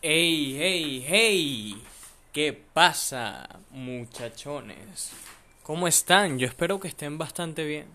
Hey, 0.00 0.54
hey, 0.56 1.04
hey. 1.08 1.82
¿Qué 2.32 2.52
pasa, 2.52 3.48
muchachones? 3.72 5.10
¿Cómo 5.64 5.88
están? 5.88 6.38
Yo 6.38 6.46
espero 6.46 6.78
que 6.78 6.86
estén 6.86 7.18
bastante 7.18 7.64
bien. 7.64 7.88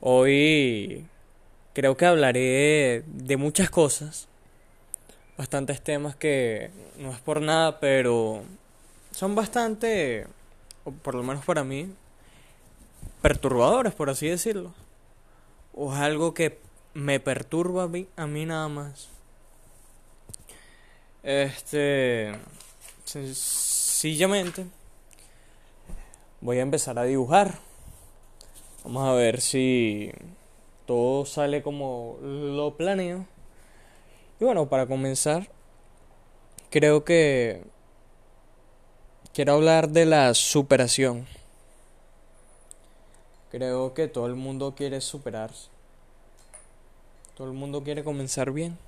Hoy 0.00 1.06
creo 1.72 1.96
que 1.96 2.04
hablaré 2.04 3.04
de 3.06 3.36
muchas 3.36 3.70
cosas. 3.70 4.26
Bastantes 5.38 5.80
temas 5.80 6.16
que 6.16 6.72
no 6.98 7.12
es 7.12 7.20
por 7.20 7.40
nada, 7.40 7.78
pero 7.78 8.42
son 9.12 9.36
bastante, 9.36 10.26
o 10.82 10.90
por 10.90 11.14
lo 11.14 11.22
menos 11.22 11.44
para 11.44 11.62
mí, 11.62 11.94
perturbadores, 13.22 13.94
por 13.94 14.10
así 14.10 14.26
decirlo. 14.26 14.74
O 15.74 15.94
es 15.94 16.00
algo 16.00 16.34
que 16.34 16.58
me 16.92 17.20
perturba 17.20 17.84
a 17.84 17.88
mí, 17.88 18.08
a 18.16 18.26
mí 18.26 18.46
nada 18.46 18.66
más. 18.66 19.15
Este, 21.26 22.32
sencillamente, 23.04 24.64
voy 26.40 26.60
a 26.60 26.62
empezar 26.62 27.00
a 27.00 27.02
dibujar. 27.02 27.58
Vamos 28.84 29.08
a 29.08 29.12
ver 29.14 29.40
si 29.40 30.12
todo 30.86 31.26
sale 31.26 31.64
como 31.64 32.16
lo 32.22 32.76
planeo. 32.76 33.26
Y 34.38 34.44
bueno, 34.44 34.68
para 34.68 34.86
comenzar, 34.86 35.48
creo 36.70 37.04
que 37.04 37.64
quiero 39.34 39.54
hablar 39.54 39.88
de 39.88 40.06
la 40.06 40.32
superación. 40.32 41.26
Creo 43.50 43.94
que 43.94 44.06
todo 44.06 44.26
el 44.28 44.36
mundo 44.36 44.76
quiere 44.76 45.00
superarse. 45.00 45.70
Todo 47.36 47.48
el 47.48 47.52
mundo 47.52 47.82
quiere 47.82 48.04
comenzar 48.04 48.52
bien. 48.52 48.78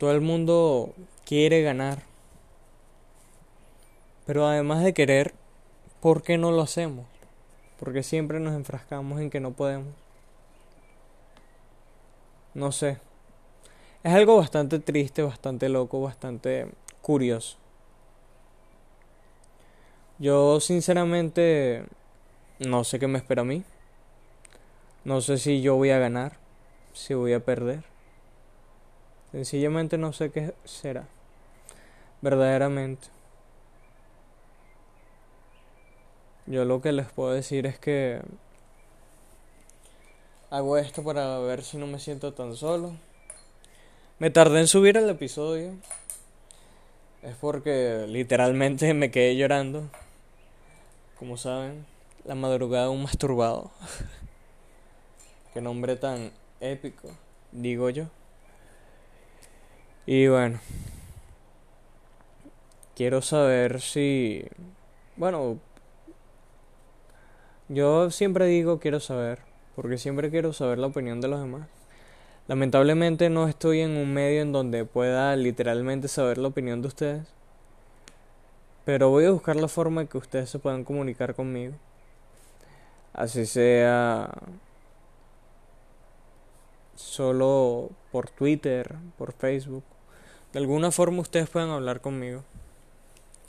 Todo 0.00 0.12
el 0.12 0.22
mundo 0.22 0.94
quiere 1.26 1.60
ganar. 1.60 1.98
Pero 4.24 4.46
además 4.46 4.82
de 4.82 4.94
querer, 4.94 5.34
¿por 6.00 6.22
qué 6.22 6.38
no 6.38 6.52
lo 6.52 6.62
hacemos? 6.62 7.04
Porque 7.78 8.02
siempre 8.02 8.40
nos 8.40 8.54
enfrascamos 8.54 9.20
en 9.20 9.28
que 9.28 9.40
no 9.40 9.50
podemos. 9.50 9.92
No 12.54 12.72
sé. 12.72 12.96
Es 14.02 14.14
algo 14.14 14.38
bastante 14.38 14.78
triste, 14.78 15.22
bastante 15.22 15.68
loco, 15.68 16.00
bastante 16.00 16.70
curioso. 17.02 17.58
Yo 20.18 20.60
sinceramente 20.60 21.84
no 22.58 22.84
sé 22.84 22.98
qué 22.98 23.06
me 23.06 23.18
espera 23.18 23.42
a 23.42 23.44
mí. 23.44 23.64
No 25.04 25.20
sé 25.20 25.36
si 25.36 25.60
yo 25.60 25.76
voy 25.76 25.90
a 25.90 25.98
ganar, 25.98 26.38
si 26.94 27.12
voy 27.12 27.34
a 27.34 27.44
perder. 27.44 27.89
Sencillamente 29.32 29.96
no 29.96 30.12
sé 30.12 30.30
qué 30.30 30.54
será. 30.64 31.06
Verdaderamente. 32.20 33.08
Yo 36.46 36.64
lo 36.64 36.80
que 36.80 36.90
les 36.90 37.10
puedo 37.12 37.30
decir 37.30 37.66
es 37.66 37.78
que 37.78 38.20
hago 40.50 40.76
esto 40.78 41.04
para 41.04 41.38
ver 41.38 41.62
si 41.62 41.76
no 41.76 41.86
me 41.86 42.00
siento 42.00 42.34
tan 42.34 42.56
solo. 42.56 42.96
Me 44.18 44.30
tardé 44.30 44.58
en 44.58 44.66
subir 44.66 44.96
el 44.96 45.08
episodio. 45.08 45.74
Es 47.22 47.36
porque 47.36 48.06
literalmente 48.08 48.92
me 48.94 49.10
quedé 49.10 49.36
llorando. 49.36 49.88
Como 51.18 51.36
saben, 51.36 51.86
la 52.24 52.34
madrugada 52.34 52.86
de 52.86 52.90
un 52.90 53.02
masturbado. 53.04 53.70
Qué 55.54 55.60
nombre 55.60 55.96
tan 55.96 56.32
épico, 56.60 57.10
digo 57.52 57.90
yo. 57.90 58.06
Y 60.12 60.26
bueno, 60.26 60.58
quiero 62.96 63.22
saber 63.22 63.80
si... 63.80 64.44
Bueno, 65.14 65.60
yo 67.68 68.10
siempre 68.10 68.46
digo 68.46 68.80
quiero 68.80 68.98
saber, 68.98 69.38
porque 69.76 69.98
siempre 69.98 70.28
quiero 70.30 70.52
saber 70.52 70.78
la 70.78 70.88
opinión 70.88 71.20
de 71.20 71.28
los 71.28 71.40
demás. 71.40 71.68
Lamentablemente 72.48 73.30
no 73.30 73.46
estoy 73.46 73.82
en 73.82 73.96
un 73.96 74.12
medio 74.12 74.42
en 74.42 74.50
donde 74.50 74.84
pueda 74.84 75.36
literalmente 75.36 76.08
saber 76.08 76.38
la 76.38 76.48
opinión 76.48 76.82
de 76.82 76.88
ustedes, 76.88 77.28
pero 78.84 79.10
voy 79.10 79.26
a 79.26 79.30
buscar 79.30 79.54
la 79.54 79.68
forma 79.68 80.00
en 80.00 80.08
que 80.08 80.18
ustedes 80.18 80.50
se 80.50 80.58
puedan 80.58 80.82
comunicar 80.82 81.36
conmigo. 81.36 81.74
Así 83.12 83.46
sea 83.46 84.28
solo 86.96 87.90
por 88.10 88.28
Twitter, 88.28 88.96
por 89.16 89.32
Facebook 89.34 89.84
de 90.52 90.58
alguna 90.58 90.90
forma 90.90 91.20
ustedes 91.22 91.48
pueden 91.48 91.70
hablar 91.70 92.00
conmigo. 92.00 92.42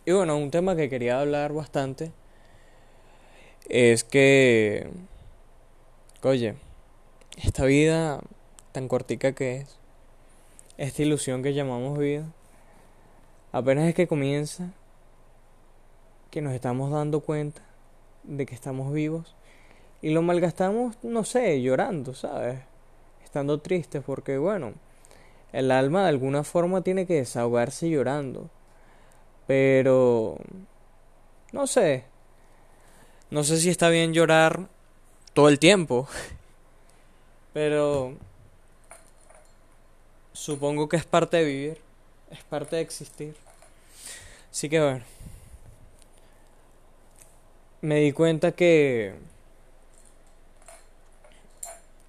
Y 0.06 0.12
bueno, 0.12 0.38
un 0.38 0.52
tema 0.52 0.76
que 0.76 0.90
quería 0.90 1.20
hablar 1.20 1.54
bastante 1.54 2.12
es 3.70 4.04
que, 4.04 4.90
oye, 6.24 6.56
esta 7.38 7.66
vida 7.66 8.20
tan 8.72 8.88
cortica 8.88 9.34
que 9.34 9.58
es, 9.58 9.78
esta 10.78 11.02
ilusión 11.02 11.44
que 11.44 11.54
llamamos 11.54 11.98
vida, 11.98 12.26
apenas 13.52 13.88
es 13.88 13.96
que 13.96 14.08
comienza, 14.08 14.72
que 16.32 16.42
nos 16.42 16.54
estamos 16.54 16.92
dando 16.92 17.20
cuenta 17.20 17.62
de 18.24 18.46
que 18.46 18.56
estamos 18.56 18.94
vivos 18.94 19.36
y 20.02 20.12
lo 20.12 20.22
malgastamos, 20.22 20.98
no 21.04 21.24
sé, 21.24 21.62
llorando, 21.62 22.14
¿sabes? 22.14 22.60
Estando 23.24 23.60
tristes 23.60 24.04
porque, 24.04 24.38
bueno, 24.38 24.74
el 25.54 25.72
alma 25.72 26.04
de 26.04 26.10
alguna 26.10 26.44
forma 26.44 26.82
tiene 26.82 27.06
que 27.06 27.16
desahogarse 27.16 27.90
llorando. 27.90 28.50
Pero... 29.48 30.38
No 31.52 31.68
sé. 31.68 32.06
No 33.30 33.44
sé 33.44 33.58
si 33.58 33.70
está 33.70 33.90
bien 33.90 34.14
llorar 34.14 34.68
todo 35.34 35.50
el 35.50 35.60
tiempo. 35.60 36.08
Pero... 37.54 38.16
Supongo 40.34 40.88
que 40.88 40.98
es 40.98 41.06
parte 41.06 41.38
de 41.38 41.44
vivir. 41.44 41.82
Es 42.30 42.44
parte 42.44 42.78
de 42.78 42.82
existir. 42.82 43.36
Así 44.50 44.70
que 44.70 44.80
bueno. 44.80 45.04
Me 47.82 47.96
di 47.96 48.14
cuenta 48.14 48.54
que... 48.54 49.16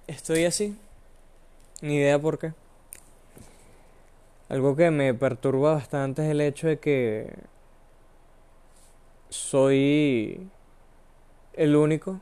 Estoy 0.07 0.45
así. 0.45 0.77
Ni 1.81 1.95
idea 1.95 2.17
por 2.19 2.39
qué. 2.39 2.53
Algo 4.49 4.75
que 4.75 4.91
me 4.91 5.13
perturba 5.13 5.73
bastante 5.73 6.23
es 6.23 6.31
el 6.31 6.41
hecho 6.41 6.67
de 6.67 6.79
que 6.79 7.33
soy 9.29 10.47
el 11.53 11.75
único, 11.75 12.19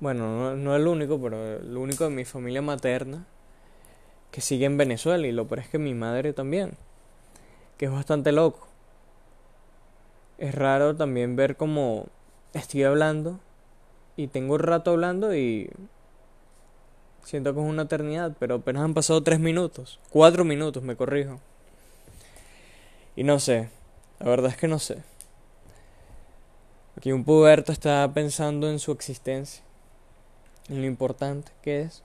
bueno, 0.00 0.56
no, 0.56 0.74
el 0.74 0.86
único, 0.86 1.20
pero 1.20 1.58
el 1.58 1.76
único 1.76 2.04
de 2.04 2.10
mi 2.10 2.24
familia 2.24 2.62
materna 2.62 3.26
que 4.30 4.40
sigue 4.40 4.66
en 4.66 4.76
Venezuela 4.76 5.26
y 5.26 5.32
lo 5.32 5.46
peor 5.46 5.60
es 5.60 5.68
que 5.68 5.78
mi 5.78 5.94
madre 5.94 6.32
también, 6.32 6.72
que 7.78 7.86
es 7.86 7.92
bastante 7.92 8.32
loco. 8.32 8.66
Es 10.38 10.54
raro 10.54 10.96
también 10.96 11.36
ver 11.36 11.56
como 11.56 12.06
estoy 12.54 12.82
hablando 12.82 13.40
y 14.16 14.28
tengo 14.28 14.54
un 14.54 14.60
rato 14.60 14.90
hablando 14.90 15.34
y 15.34 15.70
Siento 17.26 17.52
que 17.52 17.60
es 17.60 17.66
una 17.66 17.82
eternidad, 17.82 18.36
pero 18.38 18.54
apenas 18.54 18.84
han 18.84 18.94
pasado 18.94 19.20
tres 19.20 19.40
minutos. 19.40 19.98
Cuatro 20.10 20.44
minutos, 20.44 20.84
me 20.84 20.94
corrijo. 20.94 21.40
Y 23.16 23.24
no 23.24 23.40
sé. 23.40 23.68
La 24.20 24.26
verdad 24.26 24.52
es 24.52 24.56
que 24.56 24.68
no 24.68 24.78
sé. 24.78 25.02
Aquí 26.96 27.10
un 27.10 27.24
puberto 27.24 27.72
está 27.72 28.08
pensando 28.14 28.70
en 28.70 28.78
su 28.78 28.92
existencia. 28.92 29.64
En 30.68 30.80
lo 30.82 30.86
importante 30.86 31.50
que 31.62 31.80
es. 31.80 32.04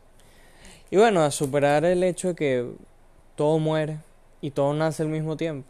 Y 0.90 0.98
bueno, 0.98 1.22
a 1.22 1.30
superar 1.30 1.86
el 1.86 2.04
hecho 2.04 2.30
de 2.30 2.36
que 2.36 2.72
todo 3.36 3.60
muere 3.60 4.00
y 4.42 4.50
todo 4.50 4.74
nace 4.74 5.04
al 5.04 5.10
mismo 5.10 5.38
tiempo. 5.38 5.70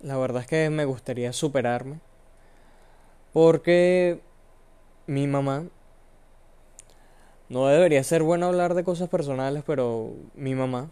La 0.00 0.16
verdad 0.16 0.40
es 0.40 0.48
que 0.48 0.70
me 0.70 0.86
gustaría 0.86 1.34
superarme. 1.34 2.00
Porque 3.34 4.22
mi 5.06 5.26
mamá 5.26 5.64
no 7.48 7.66
debería 7.66 8.02
ser 8.02 8.22
bueno 8.22 8.46
hablar 8.46 8.74
de 8.74 8.84
cosas 8.84 9.08
personales, 9.08 9.62
pero 9.66 10.12
mi 10.34 10.54
mamá 10.54 10.90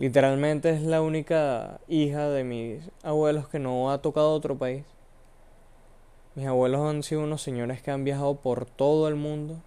literalmente 0.00 0.70
es 0.70 0.82
la 0.82 1.02
única 1.02 1.78
hija 1.86 2.28
de 2.28 2.42
mis 2.42 2.82
abuelos 3.02 3.48
que 3.48 3.58
no 3.58 3.90
ha 3.90 4.00
tocado 4.00 4.32
otro 4.32 4.56
país. 4.56 4.84
Mis 6.34 6.46
abuelos 6.46 6.80
han 6.88 7.02
sido 7.02 7.22
unos 7.22 7.42
señores 7.42 7.82
que 7.82 7.90
han 7.90 8.04
viajado 8.04 8.36
por 8.36 8.64
todo 8.64 9.08
el 9.08 9.16
mundo 9.16 9.60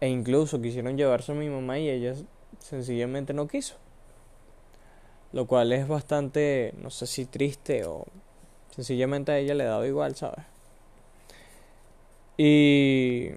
e 0.00 0.08
incluso 0.08 0.60
quisieron 0.60 0.98
llevarse 0.98 1.32
a 1.32 1.36
mi 1.36 1.48
mamá 1.48 1.78
y 1.78 1.88
ella 1.88 2.14
sencillamente 2.58 3.32
no 3.32 3.48
quiso. 3.48 3.76
Lo 5.32 5.46
cual 5.46 5.72
es 5.72 5.88
bastante, 5.88 6.74
no 6.76 6.90
sé 6.90 7.06
si 7.06 7.24
triste 7.24 7.86
o 7.86 8.04
sencillamente 8.74 9.32
a 9.32 9.38
ella 9.38 9.54
le 9.54 9.64
daba 9.64 9.86
igual, 9.86 10.16
¿sabes? 10.16 10.44
Y 12.36 13.30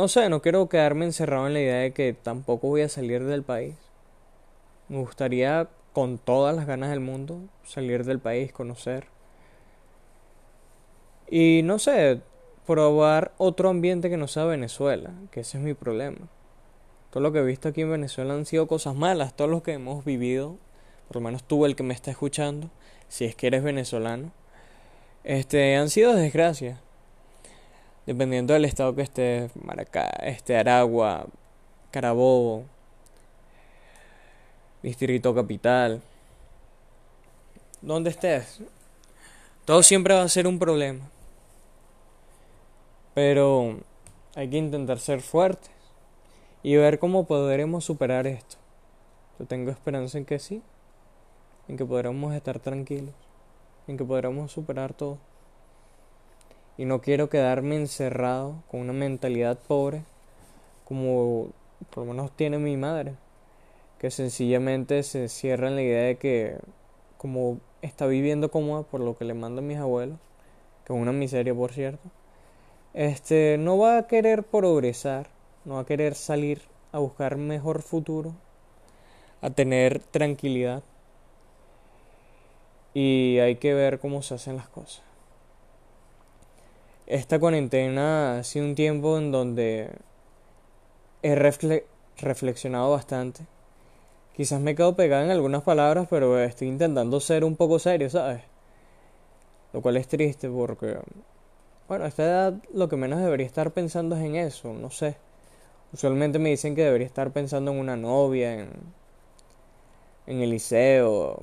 no 0.00 0.08
sé, 0.08 0.30
no 0.30 0.40
quiero 0.40 0.66
quedarme 0.70 1.04
encerrado 1.04 1.46
en 1.46 1.52
la 1.52 1.60
idea 1.60 1.76
de 1.80 1.92
que 1.92 2.14
tampoco 2.14 2.68
voy 2.68 2.80
a 2.80 2.88
salir 2.88 3.22
del 3.24 3.42
país. 3.42 3.74
Me 4.88 4.98
gustaría 4.98 5.68
con 5.92 6.16
todas 6.16 6.56
las 6.56 6.66
ganas 6.66 6.88
del 6.88 7.00
mundo 7.00 7.42
salir 7.64 8.04
del 8.04 8.18
país, 8.18 8.50
conocer. 8.50 9.08
Y 11.28 11.60
no 11.64 11.78
sé, 11.78 12.22
probar 12.66 13.32
otro 13.36 13.68
ambiente 13.68 14.08
que 14.08 14.16
no 14.16 14.26
sea 14.26 14.44
Venezuela, 14.46 15.10
que 15.30 15.40
ese 15.40 15.58
es 15.58 15.64
mi 15.64 15.74
problema. 15.74 16.28
Todo 17.10 17.22
lo 17.22 17.30
que 17.30 17.40
he 17.40 17.44
visto 17.44 17.68
aquí 17.68 17.82
en 17.82 17.90
Venezuela 17.90 18.32
han 18.32 18.46
sido 18.46 18.66
cosas 18.66 18.94
malas, 18.94 19.36
todo 19.36 19.48
lo 19.48 19.62
que 19.62 19.74
hemos 19.74 20.06
vivido, 20.06 20.56
por 21.08 21.16
lo 21.16 21.20
menos 21.20 21.44
tú 21.44 21.66
el 21.66 21.76
que 21.76 21.82
me 21.82 21.92
está 21.92 22.10
escuchando, 22.10 22.70
si 23.08 23.26
es 23.26 23.36
que 23.36 23.48
eres 23.48 23.62
venezolano, 23.62 24.32
este 25.24 25.76
han 25.76 25.90
sido 25.90 26.14
desgracias. 26.14 26.80
Dependiendo 28.10 28.54
del 28.54 28.64
estado 28.64 28.92
que 28.96 29.02
esté, 29.02 29.50
Maracá, 29.62 30.10
este 30.24 30.56
Aragua, 30.56 31.26
Carabobo, 31.92 32.64
Distrito 34.82 35.32
Capital, 35.32 36.02
donde 37.80 38.10
estés, 38.10 38.62
todo 39.64 39.84
siempre 39.84 40.14
va 40.14 40.22
a 40.22 40.28
ser 40.28 40.48
un 40.48 40.58
problema. 40.58 41.08
Pero 43.14 43.78
hay 44.34 44.50
que 44.50 44.56
intentar 44.56 44.98
ser 44.98 45.20
fuertes 45.20 45.70
y 46.64 46.74
ver 46.74 46.98
cómo 46.98 47.28
podremos 47.28 47.84
superar 47.84 48.26
esto. 48.26 48.56
Yo 49.38 49.46
tengo 49.46 49.70
esperanza 49.70 50.18
en 50.18 50.24
que 50.24 50.40
sí, 50.40 50.62
en 51.68 51.76
que 51.76 51.84
podremos 51.84 52.34
estar 52.34 52.58
tranquilos, 52.58 53.14
en 53.86 53.96
que 53.96 54.04
podremos 54.04 54.50
superar 54.50 54.94
todo. 54.94 55.29
Y 56.80 56.86
no 56.86 57.02
quiero 57.02 57.28
quedarme 57.28 57.76
encerrado 57.76 58.62
con 58.70 58.80
una 58.80 58.94
mentalidad 58.94 59.58
pobre 59.58 60.02
como 60.86 61.48
por 61.90 62.06
lo 62.06 62.14
menos 62.14 62.34
tiene 62.34 62.56
mi 62.56 62.78
madre, 62.78 63.16
que 63.98 64.10
sencillamente 64.10 65.02
se 65.02 65.28
cierra 65.28 65.68
en 65.68 65.76
la 65.76 65.82
idea 65.82 66.04
de 66.04 66.16
que 66.16 66.56
como 67.18 67.58
está 67.82 68.06
viviendo 68.06 68.50
cómoda 68.50 68.84
por 68.84 69.02
lo 69.02 69.14
que 69.14 69.26
le 69.26 69.34
mandan 69.34 69.66
mis 69.66 69.76
abuelos, 69.76 70.16
que 70.86 70.94
es 70.94 70.98
una 70.98 71.12
miseria 71.12 71.54
por 71.54 71.70
cierto, 71.70 72.08
este 72.94 73.58
no 73.58 73.76
va 73.76 73.98
a 73.98 74.06
querer 74.06 74.42
progresar, 74.42 75.28
no 75.66 75.74
va 75.74 75.80
a 75.80 75.86
querer 75.86 76.14
salir 76.14 76.62
a 76.92 76.98
buscar 76.98 77.36
mejor 77.36 77.82
futuro, 77.82 78.32
a 79.42 79.50
tener 79.50 79.98
tranquilidad. 79.98 80.82
Y 82.94 83.38
hay 83.40 83.56
que 83.56 83.74
ver 83.74 83.98
cómo 84.00 84.22
se 84.22 84.32
hacen 84.32 84.56
las 84.56 84.70
cosas. 84.70 85.09
Esta 87.10 87.40
cuarentena 87.40 88.38
ha 88.38 88.44
sido 88.44 88.64
un 88.64 88.76
tiempo 88.76 89.18
en 89.18 89.32
donde 89.32 89.90
he 91.22 91.34
reflexionado 91.34 92.92
bastante. 92.92 93.48
Quizás 94.36 94.60
me 94.60 94.76
quedo 94.76 94.94
pegado 94.94 95.24
en 95.24 95.32
algunas 95.32 95.64
palabras, 95.64 96.06
pero 96.08 96.38
estoy 96.38 96.68
intentando 96.68 97.18
ser 97.18 97.44
un 97.44 97.56
poco 97.56 97.80
serio, 97.80 98.08
¿sabes? 98.10 98.42
Lo 99.72 99.82
cual 99.82 99.96
es 99.96 100.06
triste 100.06 100.48
porque 100.48 101.00
bueno, 101.88 102.04
a 102.04 102.06
esta 102.06 102.22
edad 102.22 102.54
lo 102.72 102.88
que 102.88 102.94
menos 102.94 103.18
debería 103.18 103.46
estar 103.46 103.72
pensando 103.72 104.14
es 104.14 104.22
en 104.22 104.36
eso, 104.36 104.72
no 104.72 104.92
sé. 104.92 105.16
Usualmente 105.92 106.38
me 106.38 106.50
dicen 106.50 106.76
que 106.76 106.84
debería 106.84 107.08
estar 107.08 107.32
pensando 107.32 107.72
en 107.72 107.80
una 107.80 107.96
novia, 107.96 108.54
en, 108.54 108.70
en 110.28 110.40
el 110.42 110.50
liceo, 110.50 111.42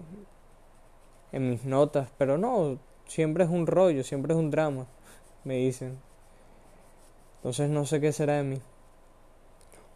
en 1.34 1.50
mis 1.50 1.66
notas, 1.66 2.08
pero 2.18 2.38
no, 2.38 2.80
siempre 3.06 3.44
es 3.44 3.50
un 3.50 3.68
rollo, 3.68 4.06
siempre 4.06 4.34
es 4.34 4.40
un 4.40 4.50
drama, 4.50 4.88
me 5.48 5.56
dicen. 5.56 5.98
Entonces 7.38 7.70
no 7.70 7.86
sé 7.86 8.02
qué 8.02 8.12
será 8.12 8.36
de 8.36 8.44
mí. 8.44 8.62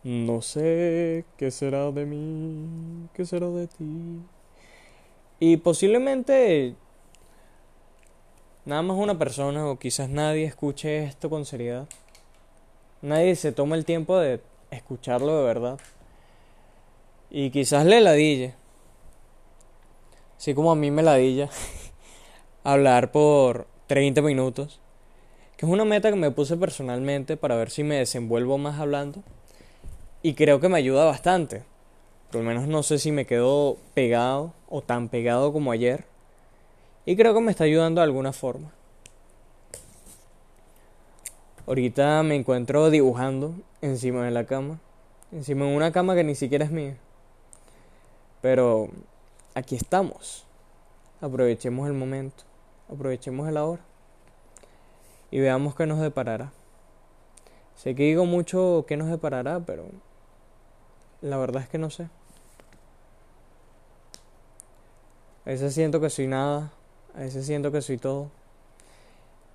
No 0.04 0.42
sé 0.42 1.26
qué 1.38 1.52
será 1.52 1.92
de 1.92 2.06
mí, 2.06 3.08
qué 3.14 3.26
será 3.26 3.48
de 3.48 3.68
ti. 3.68 4.22
Y 5.40 5.58
posiblemente 5.58 6.76
nada 8.66 8.82
más 8.82 8.98
una 8.98 9.18
persona 9.18 9.68
o 9.68 9.78
quizás 9.78 10.10
nadie 10.10 10.46
escuche 10.46 11.04
esto 11.04 11.30
con 11.30 11.46
seriedad. 11.46 11.88
Nadie 13.02 13.36
se 13.36 13.52
toma 13.52 13.76
el 13.76 13.86
tiempo 13.86 14.18
de 14.18 14.42
escucharlo 14.72 15.38
de 15.38 15.44
verdad. 15.44 15.80
Y 17.30 17.52
quizás 17.52 17.86
le 17.86 18.00
ladille. 18.00 18.56
Así 20.38 20.54
como 20.54 20.72
a 20.72 20.76
mí 20.76 20.90
me 20.92 21.04
ladilla. 21.04 21.50
hablar 22.64 23.12
por 23.12 23.68
30 23.88 24.22
minutos. 24.22 24.80
Es 25.62 25.70
una 25.70 25.86
meta 25.86 26.10
que 26.10 26.16
me 26.16 26.32
puse 26.32 26.58
personalmente 26.58 27.38
para 27.38 27.56
ver 27.56 27.70
si 27.70 27.84
me 27.84 27.98
desenvuelvo 27.98 28.58
más 28.58 28.80
hablando. 28.80 29.22
Y 30.24 30.34
creo 30.34 30.60
que 30.60 30.70
me 30.70 30.80
ayuda 30.80 31.06
bastante. 31.06 31.62
Por 32.32 32.42
lo 32.42 32.48
menos 32.48 32.68
no 32.68 32.82
sé 32.82 32.98
si 32.98 33.12
me 33.12 33.28
quedo 33.28 33.78
pegado 33.94 34.54
o 34.70 34.82
tan 34.82 35.08
pegado 35.08 35.54
como 35.54 35.72
ayer. 35.72 36.06
Y 37.06 37.16
creo 37.16 37.36
que 37.36 37.42
me 37.42 37.52
está 37.52 37.66
ayudando 37.66 38.02
de 38.02 38.06
alguna 38.06 38.34
forma. 38.34 38.72
Ahorita 41.68 42.24
me 42.24 42.34
encuentro 42.34 42.90
dibujando 42.90 43.54
encima 43.84 44.26
de 44.26 44.32
la 44.32 44.46
cama. 44.46 44.80
Encima 45.32 45.66
de 45.66 45.76
una 45.76 45.92
cama 45.92 46.16
que 46.16 46.24
ni 46.24 46.34
siquiera 46.34 46.66
es 46.66 46.72
mía. 46.72 46.98
Pero 48.42 48.90
aquí 49.54 49.76
estamos. 49.76 50.44
Aprovechemos 51.22 51.86
el 51.86 51.94
momento. 51.94 52.46
Aprovechemos 52.92 53.48
el 53.48 53.58
ahora. 53.58 53.91
Y 55.32 55.40
veamos 55.40 55.76
qué 55.76 55.86
nos 55.88 56.00
deparará. 56.00 56.52
Sé 57.76 57.96
que 57.96 58.04
digo 58.04 58.26
mucho 58.26 58.86
qué 58.88 58.98
nos 58.98 59.10
deparará, 59.10 59.60
pero 59.62 59.86
la 61.22 61.38
verdad 61.38 61.64
es 61.64 61.70
que 61.70 61.78
no 61.78 61.90
sé. 61.90 62.10
A 65.46 65.50
veces 65.50 65.74
siento 65.74 66.00
que 66.00 66.10
soy 66.10 66.28
nada, 66.28 66.72
a 67.16 67.22
veces 67.22 67.46
siento 67.46 67.72
que 67.72 67.82
soy 67.82 67.98
todo. 67.98 68.30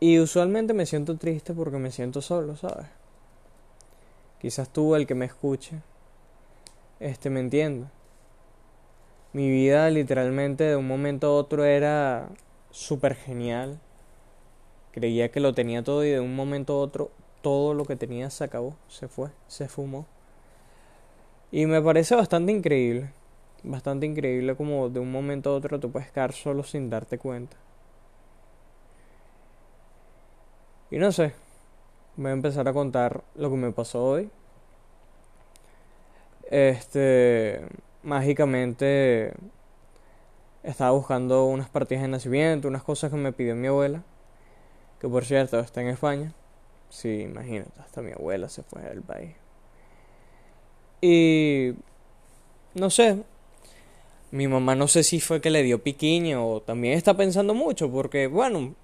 Y 0.00 0.18
usualmente 0.18 0.74
me 0.74 0.86
siento 0.86 1.16
triste 1.16 1.54
porque 1.54 1.78
me 1.78 1.90
siento 1.90 2.20
solo, 2.20 2.56
¿sabes? 2.56 2.86
Quizás 4.40 4.68
tú, 4.68 4.94
el 4.94 5.06
que 5.06 5.14
me 5.14 5.24
escuche, 5.26 5.80
este 7.00 7.30
me 7.30 7.40
entienda. 7.40 7.90
Mi 9.32 9.48
vida 9.48 9.88
literalmente 9.90 10.64
de 10.64 10.76
un 10.76 10.86
momento 10.86 11.28
a 11.28 11.34
otro 11.34 11.64
era 11.64 12.28
súper 12.70 13.14
genial. 13.14 13.80
Creía 14.96 15.30
que 15.30 15.38
lo 15.38 15.54
tenía 15.54 15.84
todo 15.84 16.04
y 16.04 16.10
de 16.10 16.18
un 16.18 16.34
momento 16.34 16.72
a 16.72 16.78
otro 16.78 17.12
todo 17.40 17.72
lo 17.72 17.84
que 17.84 17.94
tenía 17.94 18.30
se 18.30 18.42
acabó, 18.42 18.74
se 18.88 19.06
fue, 19.06 19.30
se 19.46 19.68
fumó. 19.68 20.06
Y 21.52 21.66
me 21.66 21.80
parece 21.80 22.16
bastante 22.16 22.50
increíble 22.50 23.12
bastante 23.66 24.06
increíble 24.06 24.56
como 24.56 24.88
de 24.88 25.00
un 25.00 25.10
momento 25.10 25.50
a 25.50 25.54
otro 25.54 25.80
tú 25.80 25.90
puedes 25.90 26.10
quedar 26.10 26.32
solo 26.32 26.62
sin 26.62 26.88
darte 26.90 27.18
cuenta. 27.18 27.56
Y 30.90 30.98
no 30.98 31.10
sé, 31.10 31.34
voy 32.16 32.30
a 32.30 32.34
empezar 32.34 32.68
a 32.68 32.72
contar 32.72 33.22
lo 33.34 33.50
que 33.50 33.56
me 33.56 33.72
pasó 33.72 34.04
hoy. 34.04 34.30
Este, 36.48 37.60
mágicamente 38.04 39.32
estaba 40.62 40.92
buscando 40.92 41.46
unas 41.46 41.68
partidas 41.68 42.02
de 42.02 42.08
nacimiento, 42.08 42.68
unas 42.68 42.84
cosas 42.84 43.10
que 43.10 43.16
me 43.16 43.32
pidió 43.32 43.56
mi 43.56 43.66
abuela, 43.66 44.02
que 45.00 45.08
por 45.08 45.24
cierto 45.24 45.58
está 45.60 45.80
en 45.82 45.88
España. 45.88 46.32
Sí, 46.88 47.22
imagínate, 47.22 47.80
hasta 47.80 48.02
mi 48.02 48.12
abuela 48.12 48.48
se 48.48 48.62
fue 48.62 48.82
del 48.82 49.02
país. 49.02 49.34
Y 51.00 51.74
no 52.74 52.90
sé, 52.90 53.22
mi 54.30 54.48
mamá 54.48 54.74
no 54.74 54.88
sé 54.88 55.02
si 55.02 55.20
fue 55.20 55.40
que 55.40 55.50
le 55.50 55.62
dio 55.62 55.82
piquiño 55.82 56.48
o 56.48 56.62
también 56.62 56.94
está 56.94 57.16
pensando 57.16 57.54
mucho 57.54 57.90
porque, 57.90 58.26
bueno, 58.26 58.74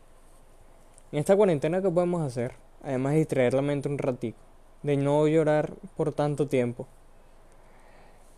en 1.12 1.18
esta 1.18 1.36
cuarentena, 1.36 1.82
¿qué 1.82 1.90
podemos 1.90 2.22
hacer? 2.22 2.54
Además 2.82 3.12
de 3.12 3.18
distraer 3.20 3.54
la 3.54 3.62
mente 3.62 3.88
un 3.88 3.98
ratico, 3.98 4.38
de 4.82 4.96
no 4.96 5.26
llorar 5.28 5.74
por 5.96 6.12
tanto 6.12 6.48
tiempo. 6.48 6.86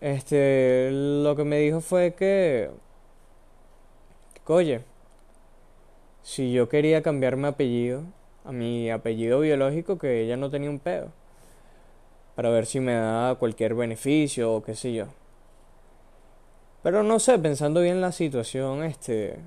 Este, 0.00 0.90
lo 0.93 1.35
que 1.37 1.45
me 1.45 1.59
dijo 1.59 1.81
fue 1.81 2.14
que, 2.14 2.71
que 4.45 4.52
oye, 4.52 4.85
si 6.25 6.52
yo 6.52 6.69
quería 6.71 7.02
cambiar 7.02 7.37
mi 7.37 7.47
apellido, 7.47 8.02
a 8.45 8.50
mi 8.50 8.90
apellido 8.90 9.40
biológico, 9.40 9.99
que 9.99 10.23
ella 10.23 10.37
no 10.38 10.50
tenía 10.50 10.71
un 10.71 10.81
pedo, 10.81 11.12
para 12.35 12.49
ver 12.49 12.66
si 12.66 12.81
me 12.81 12.95
daba 12.95 13.38
cualquier 13.38 13.75
beneficio 13.75 14.52
o 14.54 14.62
qué 14.62 14.75
sé 14.75 14.95
yo. 14.95 15.07
Pero 16.83 17.02
no 17.02 17.19
sé, 17.19 17.38
pensando 17.38 17.83
bien 17.83 18.00
la 18.00 18.11
situación, 18.11 18.85
este, 18.85 19.38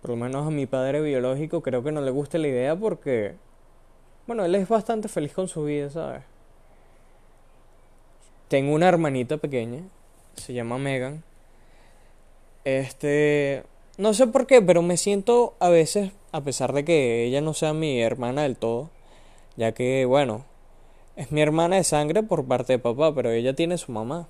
por 0.00 0.10
lo 0.10 0.16
menos 0.16 0.46
a 0.46 0.50
mi 0.50 0.66
padre 0.66 1.00
biológico 1.00 1.60
creo 1.60 1.82
que 1.82 1.92
no 1.92 2.00
le 2.00 2.12
gusta 2.12 2.38
la 2.38 2.48
idea 2.48 2.76
porque, 2.76 3.34
bueno, 4.28 4.44
él 4.44 4.54
es 4.54 4.68
bastante 4.68 5.08
feliz 5.08 5.32
con 5.32 5.48
su 5.48 5.64
vida, 5.64 5.90
¿sabes? 5.90 6.22
Tengo 8.46 8.74
una 8.74 8.88
hermanita 8.88 9.38
pequeña, 9.38 9.82
se 10.34 10.54
llama 10.54 10.78
Megan. 10.78 11.24
Este, 12.64 13.64
no 13.98 14.14
sé 14.14 14.28
por 14.28 14.46
qué, 14.46 14.62
pero 14.62 14.80
me 14.80 14.96
siento 14.96 15.54
a 15.58 15.68
veces, 15.68 16.12
a 16.32 16.40
pesar 16.40 16.72
de 16.72 16.84
que 16.84 17.24
ella 17.24 17.40
no 17.40 17.52
sea 17.52 17.74
mi 17.74 18.00
hermana 18.00 18.42
del 18.42 18.56
todo, 18.56 18.90
ya 19.56 19.72
que, 19.72 20.04
bueno, 20.06 20.44
es 21.16 21.32
mi 21.32 21.42
hermana 21.42 21.76
de 21.76 21.84
sangre 21.84 22.22
por 22.22 22.46
parte 22.46 22.74
de 22.74 22.78
papá, 22.78 23.14
pero 23.14 23.30
ella 23.30 23.54
tiene 23.54 23.76
su 23.76 23.92
mamá. 23.92 24.28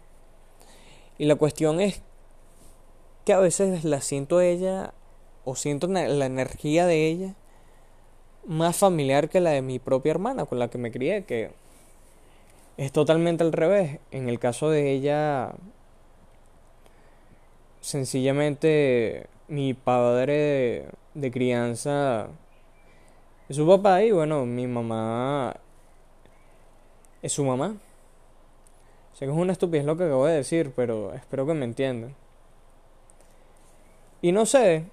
Y 1.19 1.27
la 1.27 1.37
cuestión 1.37 1.81
es 1.81 2.01
que 3.25 3.35
a 3.35 3.39
veces 3.39 3.85
la 3.85 4.01
siento 4.01 4.41
ella 4.41 4.95
o 5.45 5.55
siento 5.55 5.87
la 5.87 6.27
energía 6.27 6.87
de 6.87 7.07
ella 7.07 7.35
más 8.47 8.77
familiar 8.77 9.29
que 9.29 9.41
la 9.41 9.51
de 9.51 9.61
mi 9.61 9.79
propia 9.79 10.11
hermana 10.11 10.47
con 10.47 10.59
la 10.59 10.69
que 10.69 10.79
me 10.79 10.91
crié, 10.91 11.25
que 11.25 11.51
es 12.79 12.93
totalmente 12.93 13.45
al 13.45 13.53
revés. 13.53 13.99
En 14.11 14.31
el 14.31 14.39
caso 14.39 14.71
de 14.71 14.93
ella, 14.93 15.53
sencillamente 17.83 19.27
mi 19.49 19.75
padre 19.75 20.89
de, 21.15 21.31
crianza 21.31 22.29
es 23.49 23.57
su 23.57 23.67
papá 23.67 24.03
y 24.03 24.13
bueno, 24.13 24.45
mi 24.47 24.67
mamá 24.67 25.57
es 27.23 27.33
su 27.33 27.45
mamá. 27.45 27.77
Sé 29.15 29.27
que 29.27 29.33
es 29.33 29.37
una 29.37 29.53
estupidez 29.53 29.85
lo 29.85 29.97
que 29.97 30.05
acabo 30.05 30.27
de 30.27 30.37
decir, 30.37 30.73
pero 30.77 31.13
espero 31.15 31.47
que 31.47 31.55
me 31.55 31.65
entiendan. 31.65 32.15
Y 34.23 34.33
no 34.33 34.47
sé, 34.47 34.85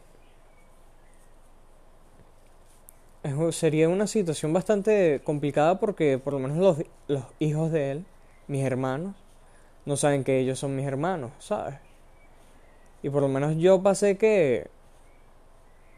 sería 3.52 3.90
una 3.90 4.08
situación 4.08 4.54
bastante 4.54 5.22
complicada 5.24 5.80
porque 5.80 6.18
por 6.18 6.34
lo 6.34 6.40
menos 6.40 6.58
los, 6.58 6.88
los 7.08 7.24
hijos 7.40 7.72
de 7.72 7.92
él, 7.92 8.06
mis 8.48 8.64
hermanos, 8.64 9.16
no 9.86 9.98
saben 9.98 10.24
que 10.24 10.40
ellos 10.40 10.60
son 10.60 10.76
mis 10.76 10.86
hermanos, 10.86 11.32
¿sabes? 11.40 11.76
Y 13.06 13.10
por 13.12 13.22
lo 13.22 13.28
menos 13.28 13.56
yo 13.58 13.84
pasé 13.84 14.18
que 14.18 14.66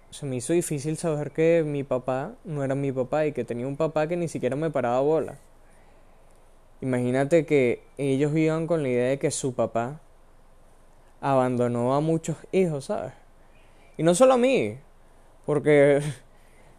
se 0.09 0.25
me 0.25 0.35
hizo 0.35 0.51
difícil 0.51 0.97
saber 0.97 1.31
que 1.31 1.63
mi 1.65 1.85
papá 1.85 2.33
no 2.43 2.65
era 2.65 2.75
mi 2.75 2.91
papá 2.91 3.25
y 3.25 3.31
que 3.31 3.45
tenía 3.45 3.65
un 3.65 3.77
papá 3.77 4.07
que 4.07 4.17
ni 4.17 4.27
siquiera 4.27 4.57
me 4.57 4.71
paraba 4.71 4.99
bola. 4.99 5.37
Imagínate 6.81 7.45
que 7.45 7.81
ellos 7.97 8.33
vivan 8.33 8.67
con 8.67 8.83
la 8.83 8.89
idea 8.89 9.07
de 9.07 9.19
que 9.19 9.31
su 9.31 9.53
papá 9.53 10.01
abandonó 11.21 11.95
a 11.95 12.01
muchos 12.01 12.35
hijos, 12.51 12.83
¿sabes? 12.83 13.13
Y 13.95 14.03
no 14.03 14.13
solo 14.13 14.33
a 14.33 14.37
mí, 14.37 14.77
porque 15.45 16.01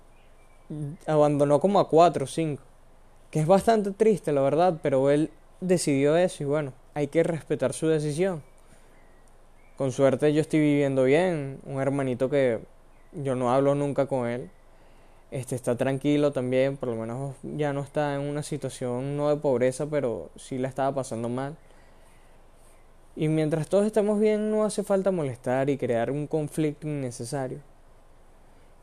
abandonó 1.06 1.58
como 1.58 1.80
a 1.80 1.88
cuatro 1.88 2.24
o 2.24 2.28
cinco. 2.28 2.62
Que 3.30 3.40
es 3.40 3.46
bastante 3.46 3.92
triste, 3.92 4.32
la 4.32 4.42
verdad, 4.42 4.78
pero 4.82 5.08
él 5.08 5.30
decidió 5.62 6.18
eso 6.18 6.42
y 6.42 6.46
bueno, 6.46 6.74
hay 6.92 7.06
que 7.06 7.22
respetar 7.22 7.72
su 7.72 7.88
decisión. 7.88 8.42
Con 9.78 9.92
suerte 9.92 10.32
yo 10.32 10.40
estoy 10.40 10.58
viviendo 10.58 11.04
bien, 11.04 11.60
un 11.64 11.80
hermanito 11.80 12.28
que 12.28 12.58
yo 13.12 13.36
no 13.36 13.52
hablo 13.52 13.76
nunca 13.76 14.06
con 14.06 14.26
él. 14.26 14.50
Este 15.30 15.54
está 15.54 15.76
tranquilo 15.76 16.32
también, 16.32 16.76
por 16.76 16.88
lo 16.88 16.96
menos 16.96 17.36
ya 17.44 17.72
no 17.72 17.82
está 17.82 18.16
en 18.16 18.22
una 18.22 18.42
situación 18.42 19.16
no 19.16 19.28
de 19.28 19.36
pobreza, 19.36 19.86
pero 19.86 20.30
sí 20.34 20.58
la 20.58 20.66
estaba 20.66 20.92
pasando 20.96 21.28
mal. 21.28 21.56
Y 23.14 23.28
mientras 23.28 23.68
todos 23.68 23.86
estamos 23.86 24.18
bien, 24.18 24.50
no 24.50 24.64
hace 24.64 24.82
falta 24.82 25.12
molestar 25.12 25.70
y 25.70 25.78
crear 25.78 26.10
un 26.10 26.26
conflicto 26.26 26.88
innecesario. 26.88 27.60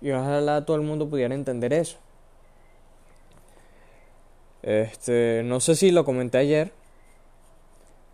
Y 0.01 0.11
ojalá 0.11 0.65
todo 0.65 0.77
el 0.77 0.83
mundo 0.83 1.09
pudiera 1.09 1.35
entender 1.35 1.73
eso. 1.73 1.97
Este, 4.63 5.41
no 5.43 5.59
sé 5.59 5.75
si 5.75 5.91
lo 5.91 6.05
comenté 6.05 6.37
ayer, 6.37 6.71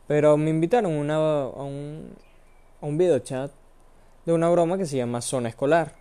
pero 0.08 0.36
me 0.36 0.50
invitaron 0.50 1.12
a 1.12 1.46
un, 1.64 2.16
un 2.82 2.98
video 2.98 3.20
chat 3.20 3.52
de 4.26 4.34
una 4.34 4.50
broma 4.50 4.76
que 4.78 4.88
se 4.88 4.98
llama 4.98 5.22
Zona 5.22 5.50
Escolar. 5.50 5.94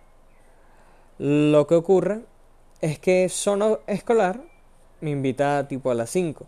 Lo 1.19 1.67
que 1.67 1.75
ocurre 1.75 2.21
es 2.81 2.97
que 2.97 3.29
Zona 3.29 3.77
Escolar 3.85 4.41
me 4.99 5.11
invita 5.11 5.67
tipo 5.67 5.91
a 5.91 5.93
las 5.93 6.09
5. 6.09 6.45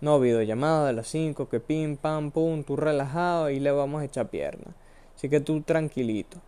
No 0.00 0.18
videollamada 0.18 0.88
a 0.88 0.92
las 0.94 1.08
5, 1.08 1.50
que 1.50 1.60
pim, 1.60 1.98
pam, 1.98 2.30
pum, 2.30 2.64
tú 2.64 2.76
relajado 2.76 3.50
y 3.50 3.60
le 3.60 3.70
vamos 3.70 4.00
a 4.00 4.06
echar 4.06 4.30
pierna. 4.30 4.74
Así 5.14 5.28
que 5.28 5.40
tú 5.40 5.60
tranquilito. 5.60 6.38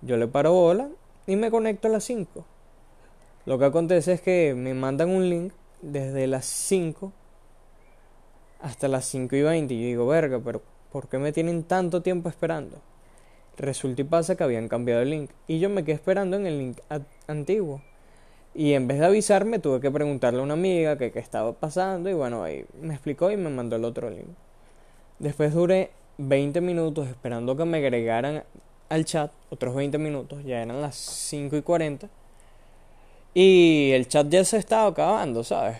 Yo 0.00 0.16
le 0.16 0.28
paro 0.28 0.52
bola 0.52 0.88
y 1.26 1.34
me 1.34 1.50
conecto 1.50 1.88
a 1.88 1.90
las 1.90 2.04
5. 2.04 2.44
Lo 3.46 3.58
que 3.58 3.64
acontece 3.64 4.12
es 4.12 4.20
que 4.20 4.54
me 4.56 4.74
mandan 4.74 5.10
un 5.10 5.28
link 5.28 5.52
desde 5.80 6.28
las 6.28 6.44
5 6.44 7.12
hasta 8.60 8.86
las 8.86 9.06
5 9.06 9.34
y 9.34 9.42
20 9.42 9.74
y 9.74 9.80
yo 9.80 9.86
digo, 9.86 10.06
verga, 10.06 10.40
pero 10.44 10.62
¿por 10.92 11.08
qué 11.08 11.18
me 11.18 11.32
tienen 11.32 11.64
tanto 11.64 12.02
tiempo 12.02 12.28
esperando? 12.28 12.78
Resulta 13.56 14.02
y 14.02 14.04
pasa 14.04 14.36
que 14.36 14.44
habían 14.44 14.68
cambiado 14.68 15.02
el 15.02 15.10
link 15.10 15.30
y 15.48 15.58
yo 15.58 15.68
me 15.70 15.84
quedé 15.84 15.94
esperando 15.94 16.36
en 16.36 16.46
el 16.46 16.58
link 16.58 16.78
antiguo. 17.26 17.82
Y 18.54 18.74
en 18.74 18.86
vez 18.86 18.98
de 18.98 19.06
avisarme 19.06 19.58
tuve 19.58 19.80
que 19.80 19.90
preguntarle 19.90 20.40
a 20.40 20.42
una 20.42 20.54
amiga 20.54 20.98
qué 20.98 21.10
estaba 21.14 21.54
pasando 21.54 22.10
y 22.10 22.12
bueno, 22.12 22.44
ahí 22.44 22.66
me 22.80 22.92
explicó 22.92 23.30
y 23.30 23.36
me 23.36 23.48
mandó 23.48 23.76
el 23.76 23.84
otro 23.84 24.10
link. 24.10 24.28
Después 25.18 25.54
duré 25.54 25.90
20 26.18 26.60
minutos 26.60 27.08
esperando 27.08 27.56
que 27.56 27.64
me 27.64 27.78
agregaran 27.78 28.44
al 28.88 29.04
chat, 29.06 29.32
otros 29.48 29.74
20 29.74 29.96
minutos, 29.96 30.44
ya 30.44 30.62
eran 30.62 30.82
las 30.82 30.96
5 30.96 31.56
y 31.56 31.62
40. 31.62 32.10
Y 33.34 33.90
el 33.92 34.06
chat 34.06 34.28
ya 34.28 34.44
se 34.44 34.58
estaba 34.58 34.88
acabando, 34.88 35.42
¿sabes? 35.44 35.78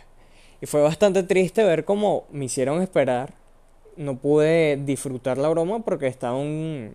Y 0.63 0.67
fue 0.67 0.81
bastante 0.81 1.23
triste 1.23 1.65
ver 1.65 1.85
cómo 1.85 2.25
me 2.31 2.47
hicieron 2.47 2.81
esperar. 2.81 3.35
No 3.97 4.19
pude 4.19 4.77
disfrutar 4.77 5.39
la 5.39 5.49
broma 5.49 5.81
porque 5.81 6.07
estaba 6.07 6.37
un, 6.37 6.95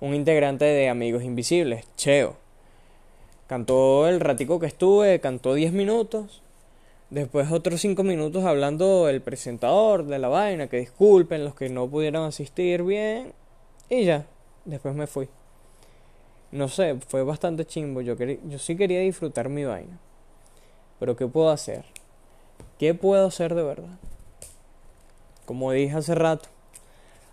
un 0.00 0.14
integrante 0.14 0.64
de 0.64 0.88
Amigos 0.88 1.22
Invisibles, 1.22 1.86
Cheo. 1.96 2.36
Cantó 3.46 4.08
el 4.08 4.20
ratico 4.20 4.58
que 4.58 4.66
estuve, 4.66 5.20
cantó 5.20 5.54
10 5.54 5.72
minutos. 5.72 6.42
Después 7.10 7.52
otros 7.52 7.80
5 7.80 8.02
minutos 8.02 8.44
hablando 8.44 9.08
el 9.08 9.20
presentador 9.20 10.06
de 10.06 10.18
la 10.18 10.28
vaina, 10.28 10.68
que 10.68 10.78
disculpen 10.78 11.44
los 11.44 11.54
que 11.54 11.68
no 11.68 11.88
pudieron 11.88 12.24
asistir 12.24 12.82
bien. 12.82 13.32
Y 13.88 14.04
ya, 14.04 14.26
después 14.64 14.94
me 14.94 15.06
fui 15.06 15.28
no 16.54 16.68
sé, 16.68 16.96
fue 17.08 17.24
bastante 17.24 17.66
chimbo. 17.66 18.00
Yo, 18.00 18.14
yo 18.14 18.58
sí 18.60 18.76
quería 18.76 19.00
disfrutar 19.00 19.48
mi 19.48 19.64
vaina. 19.64 19.98
Pero 21.00 21.16
¿qué 21.16 21.26
puedo 21.26 21.50
hacer? 21.50 21.84
¿Qué 22.78 22.94
puedo 22.94 23.26
hacer 23.26 23.56
de 23.56 23.64
verdad? 23.64 23.98
Como 25.46 25.72
dije 25.72 25.96
hace 25.96 26.14
rato, 26.14 26.48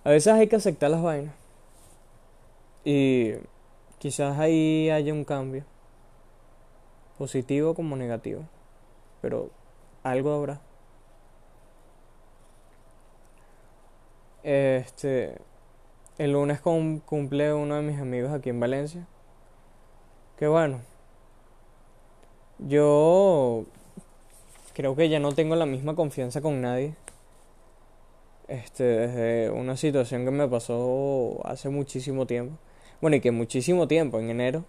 a 0.03 0.09
veces 0.09 0.33
hay 0.33 0.47
que 0.47 0.55
aceptar 0.57 0.91
las 0.91 1.01
vainas. 1.01 1.33
Y 2.83 3.33
quizás 3.99 4.39
ahí 4.39 4.89
haya 4.89 5.13
un 5.13 5.23
cambio. 5.23 5.63
Positivo 7.17 7.75
como 7.75 7.95
negativo. 7.95 8.43
Pero 9.21 9.51
algo 10.03 10.33
habrá. 10.33 10.59
Este. 14.43 15.37
El 16.17 16.33
lunes 16.33 16.59
cumple 16.61 17.53
uno 17.53 17.75
de 17.75 17.81
mis 17.81 17.99
amigos 17.99 18.31
aquí 18.31 18.49
en 18.49 18.59
Valencia. 18.59 19.07
Que 20.37 20.47
bueno. 20.47 20.81
Yo 22.57 23.65
creo 24.73 24.95
que 24.95 25.09
ya 25.09 25.19
no 25.19 25.31
tengo 25.33 25.55
la 25.55 25.65
misma 25.65 25.95
confianza 25.95 26.41
con 26.41 26.61
nadie. 26.61 26.95
Este, 28.51 28.83
desde 28.83 29.49
una 29.49 29.77
situación 29.77 30.25
que 30.25 30.31
me 30.31 30.45
pasó 30.45 31.39
hace 31.45 31.69
muchísimo 31.69 32.27
tiempo. 32.27 32.57
Bueno, 32.99 33.15
y 33.15 33.21
que 33.21 33.31
muchísimo 33.31 33.87
tiempo, 33.87 34.19
en 34.19 34.29
enero. 34.29 34.65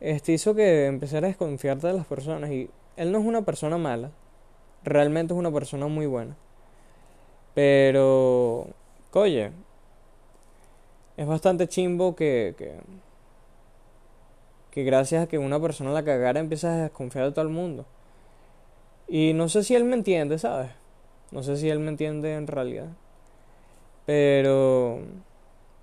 Este 0.00 0.32
hizo 0.32 0.54
que 0.54 0.84
empezara 0.84 1.26
a 1.26 1.30
desconfiarte 1.30 1.86
de 1.86 1.94
las 1.94 2.06
personas. 2.06 2.50
Y 2.50 2.68
él 2.96 3.10
no 3.10 3.18
es 3.18 3.24
una 3.24 3.42
persona 3.42 3.78
mala. 3.78 4.10
Realmente 4.84 5.32
es 5.32 5.38
una 5.38 5.50
persona 5.50 5.86
muy 5.86 6.04
buena. 6.04 6.36
Pero, 7.54 8.66
oye, 9.14 9.52
es 11.16 11.26
bastante 11.26 11.66
chimbo 11.66 12.14
que, 12.14 12.54
que, 12.58 12.74
que 14.70 14.84
gracias 14.84 15.24
a 15.24 15.28
que 15.28 15.38
una 15.38 15.58
persona 15.58 15.92
la 15.92 16.04
cagara 16.04 16.40
empiezas 16.40 16.76
a 16.76 16.82
desconfiar 16.82 17.24
de 17.24 17.32
todo 17.32 17.46
el 17.46 17.52
mundo. 17.52 17.86
Y 19.08 19.32
no 19.32 19.48
sé 19.48 19.64
si 19.64 19.74
él 19.74 19.84
me 19.84 19.96
entiende, 19.96 20.38
¿sabes? 20.38 20.77
No 21.30 21.42
sé 21.42 21.56
si 21.56 21.68
él 21.68 21.78
me 21.78 21.88
entiende 21.88 22.34
en 22.34 22.46
realidad. 22.46 22.88
Pero, 24.06 25.00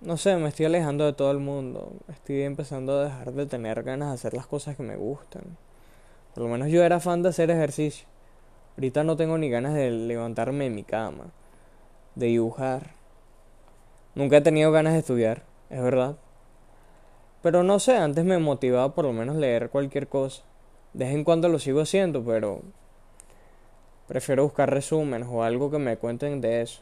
no 0.02 0.18
sé, 0.18 0.36
me 0.38 0.50
estoy 0.50 0.66
alejando 0.66 1.06
de 1.06 1.14
todo 1.14 1.32
el 1.32 1.40
mundo. 1.40 1.94
Estoy 2.08 2.42
empezando 2.42 2.94
a 3.00 3.04
dejar 3.06 3.34
de 3.34 3.46
tener 3.46 3.84
ganas 3.84 4.10
de 4.10 4.16
hacer 4.16 4.34
las 4.34 4.48
cosas 4.48 4.76
que 4.76 4.84
me 4.84 4.96
gustan. 4.96 5.44
Por 6.34 6.44
lo 6.44 6.50
menos 6.50 6.70
yo 6.70 6.84
era 6.84 7.00
fan 7.00 7.22
de 7.22 7.30
hacer 7.30 7.52
ejercicio. 7.52 8.08
Ahorita 8.78 9.04
no 9.04 9.16
tengo 9.16 9.38
ni 9.38 9.50
ganas 9.50 9.74
de 9.74 9.90
levantarme 9.92 10.66
en 10.66 10.76
mi 10.76 10.84
cama, 10.84 11.32
de 12.16 12.26
dibujar. 12.26 12.92
Nunca 14.16 14.38
he 14.38 14.42
tenido 14.42 14.72
ganas 14.72 14.94
de 14.94 15.00
estudiar, 15.00 15.44
es 15.70 15.82
verdad. 15.82 16.18
Pero 17.42 17.64
no 17.64 17.80
sé, 17.80 17.96
antes 17.96 18.26
me 18.26 18.40
motivaba 18.40 18.96
por 18.96 19.06
lo 19.06 19.14
menos 19.14 19.36
leer 19.36 19.70
cualquier 19.70 20.08
cosa. 20.08 20.44
De 20.94 21.06
vez 21.06 21.14
en 21.14 21.24
cuando 21.24 21.48
lo 21.48 21.60
sigo 21.60 21.80
haciendo, 21.80 22.24
pero 22.26 22.64
prefiero 24.08 24.44
buscar 24.44 24.70
resúmenes 24.70 25.28
o 25.32 25.44
algo 25.44 25.72
que 25.72 25.80
me 25.80 25.98
cuenten 25.98 26.42
de 26.42 26.62
eso. 26.62 26.82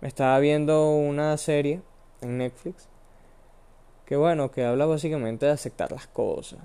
Me 0.00 0.08
estaba 0.08 0.38
viendo 0.38 0.90
una 0.90 1.36
serie 1.36 1.82
en 2.20 2.38
Netflix 2.38 2.88
que 4.06 4.16
bueno, 4.16 4.52
que 4.52 4.64
habla 4.64 4.86
básicamente 4.86 5.46
de 5.46 5.52
aceptar 5.52 5.90
las 5.90 6.06
cosas. 6.06 6.60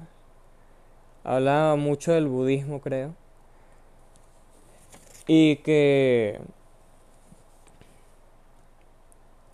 Habla 1.24 1.76
mucho 1.78 2.14
del 2.14 2.28
budismo, 2.28 2.82
creo. 2.82 3.16
Y 5.28 5.58
que 5.58 6.40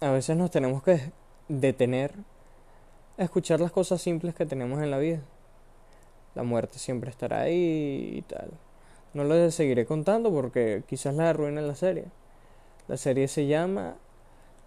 a 0.02 0.12
veces 0.12 0.36
nos 0.36 0.52
tenemos 0.52 0.84
que 0.84 1.12
detener 1.48 2.14
a 3.18 3.24
escuchar 3.24 3.62
las 3.62 3.72
cosas 3.72 4.02
simples 4.02 4.36
que 4.36 4.46
tenemos 4.46 4.84
en 4.84 4.92
la 4.92 4.98
vida. 4.98 5.22
La 6.38 6.44
muerte 6.44 6.78
siempre 6.78 7.10
estará 7.10 7.42
ahí 7.42 8.14
y 8.18 8.22
tal. 8.22 8.52
No 9.16 9.24
les 9.24 9.56
seguiré 9.56 9.88
contando 9.88 10.32
porque 10.32 10.84
quizás 10.88 11.16
la 11.16 11.32
arruinen 11.32 11.68
la 11.68 11.74
serie. 11.74 12.06
La 12.88 12.96
serie 12.96 13.28
se 13.28 13.48
llama 13.48 13.96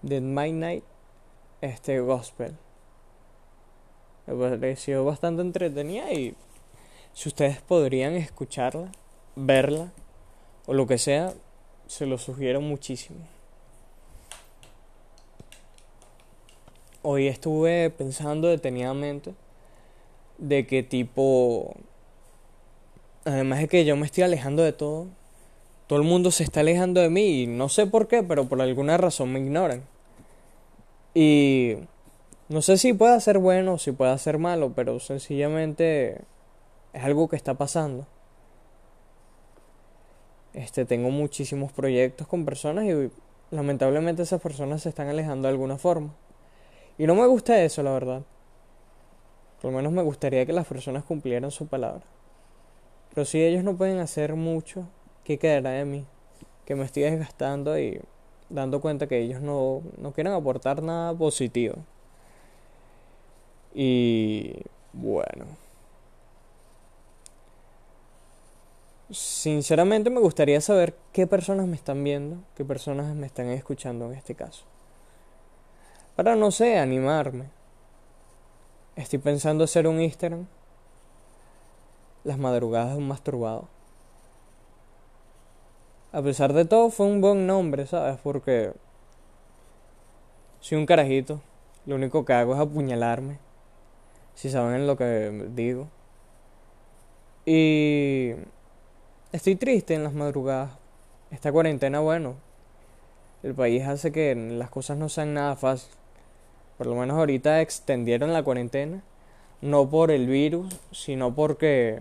The 0.04 0.20
Midnight 0.20 0.82
este 1.60 2.00
Gospel. 2.00 2.56
Me 4.26 4.34
pareció 4.34 5.04
bastante 5.04 5.42
entretenida 5.42 6.10
y 6.12 6.34
si 7.12 7.28
ustedes 7.28 7.62
podrían 7.62 8.14
escucharla, 8.14 8.90
verla 9.36 9.92
o 10.66 10.74
lo 10.74 10.88
que 10.88 10.98
sea, 10.98 11.34
se 11.86 12.04
lo 12.04 12.18
sugiero 12.18 12.60
muchísimo. 12.60 13.20
Hoy 17.02 17.28
estuve 17.28 17.90
pensando 17.90 18.48
detenidamente 18.48 19.36
de 20.40 20.66
qué 20.66 20.82
tipo 20.82 21.76
además 23.24 23.60
de 23.60 23.68
que 23.68 23.84
yo 23.84 23.96
me 23.96 24.06
estoy 24.06 24.24
alejando 24.24 24.62
de 24.62 24.72
todo, 24.72 25.08
todo 25.86 25.98
el 25.98 26.06
mundo 26.06 26.30
se 26.30 26.44
está 26.44 26.60
alejando 26.60 27.00
de 27.00 27.10
mí 27.10 27.42
y 27.42 27.46
no 27.46 27.68
sé 27.68 27.86
por 27.86 28.08
qué, 28.08 28.22
pero 28.22 28.48
por 28.48 28.60
alguna 28.60 28.96
razón 28.96 29.32
me 29.32 29.40
ignoran. 29.40 29.84
Y 31.14 31.76
no 32.48 32.62
sé 32.62 32.78
si 32.78 32.92
pueda 32.92 33.18
ser 33.20 33.38
bueno 33.38 33.74
o 33.74 33.78
si 33.78 33.92
pueda 33.92 34.16
ser 34.18 34.38
malo, 34.38 34.72
pero 34.74 35.00
sencillamente 35.00 36.22
es 36.92 37.04
algo 37.04 37.28
que 37.28 37.36
está 37.36 37.54
pasando. 37.54 38.06
Este, 40.52 40.84
tengo 40.84 41.10
muchísimos 41.10 41.72
proyectos 41.72 42.26
con 42.26 42.44
personas 42.44 42.84
y 42.84 43.10
lamentablemente 43.50 44.22
esas 44.22 44.40
personas 44.40 44.82
se 44.82 44.88
están 44.88 45.08
alejando 45.08 45.48
de 45.48 45.52
alguna 45.52 45.78
forma. 45.78 46.14
Y 46.98 47.06
no 47.06 47.14
me 47.14 47.26
gusta 47.26 47.62
eso, 47.62 47.82
la 47.82 47.92
verdad. 47.92 48.22
Por 49.60 49.70
lo 49.70 49.76
menos 49.76 49.92
me 49.92 50.02
gustaría 50.02 50.46
que 50.46 50.52
las 50.52 50.66
personas 50.66 51.04
cumplieran 51.04 51.50
su 51.50 51.66
palabra. 51.66 52.02
Pero 53.14 53.24
si 53.24 53.42
ellos 53.42 53.64
no 53.64 53.76
pueden 53.76 53.98
hacer 53.98 54.34
mucho, 54.34 54.86
¿qué 55.24 55.38
quedará 55.38 55.70
de 55.70 55.84
mí? 55.84 56.06
Que 56.64 56.74
me 56.74 56.84
estoy 56.84 57.02
desgastando 57.02 57.78
y 57.78 58.00
dando 58.48 58.80
cuenta 58.80 59.06
que 59.06 59.18
ellos 59.18 59.40
no, 59.40 59.82
no 59.98 60.12
quieren 60.12 60.32
aportar 60.32 60.82
nada 60.82 61.12
positivo. 61.14 61.76
Y 63.74 64.54
bueno. 64.92 65.44
Sinceramente 69.10 70.08
me 70.08 70.20
gustaría 70.20 70.60
saber 70.60 70.94
qué 71.12 71.26
personas 71.26 71.66
me 71.66 71.74
están 71.74 72.04
viendo, 72.04 72.36
qué 72.54 72.64
personas 72.64 73.14
me 73.14 73.26
están 73.26 73.48
escuchando 73.48 74.06
en 74.06 74.14
este 74.14 74.36
caso. 74.36 74.64
Para 76.14 76.36
no 76.36 76.52
sé, 76.52 76.78
animarme. 76.78 77.46
Estoy 79.00 79.18
pensando 79.18 79.64
hacer 79.64 79.88
un 79.88 79.98
Instagram 79.98 80.46
las 82.22 82.36
madrugadas 82.36 82.92
de 82.92 82.98
un 82.98 83.08
masturbado. 83.08 83.66
A 86.12 86.20
pesar 86.20 86.52
de 86.52 86.66
todo, 86.66 86.90
fue 86.90 87.06
un 87.06 87.22
buen 87.22 87.46
nombre, 87.46 87.86
¿sabes? 87.86 88.18
Porque 88.22 88.74
soy 90.60 90.76
un 90.76 90.84
carajito. 90.84 91.40
Lo 91.86 91.94
único 91.94 92.26
que 92.26 92.34
hago 92.34 92.52
es 92.52 92.60
apuñalarme. 92.60 93.38
Si 94.34 94.50
saben 94.50 94.86
lo 94.86 94.98
que 94.98 95.48
digo. 95.54 95.88
Y 97.46 98.34
estoy 99.32 99.56
triste 99.56 99.94
en 99.94 100.04
las 100.04 100.12
madrugadas. 100.12 100.72
Esta 101.30 101.50
cuarentena, 101.50 102.00
bueno, 102.00 102.34
el 103.42 103.54
país 103.54 103.82
hace 103.86 104.12
que 104.12 104.34
las 104.34 104.68
cosas 104.68 104.98
no 104.98 105.08
sean 105.08 105.32
nada 105.32 105.56
fáciles. 105.56 105.99
Por 106.80 106.86
lo 106.86 106.94
menos 106.94 107.18
ahorita 107.18 107.60
extendieron 107.60 108.32
la 108.32 108.42
cuarentena 108.42 109.02
no 109.60 109.90
por 109.90 110.10
el 110.10 110.26
virus, 110.26 110.80
sino 110.92 111.34
porque 111.34 112.00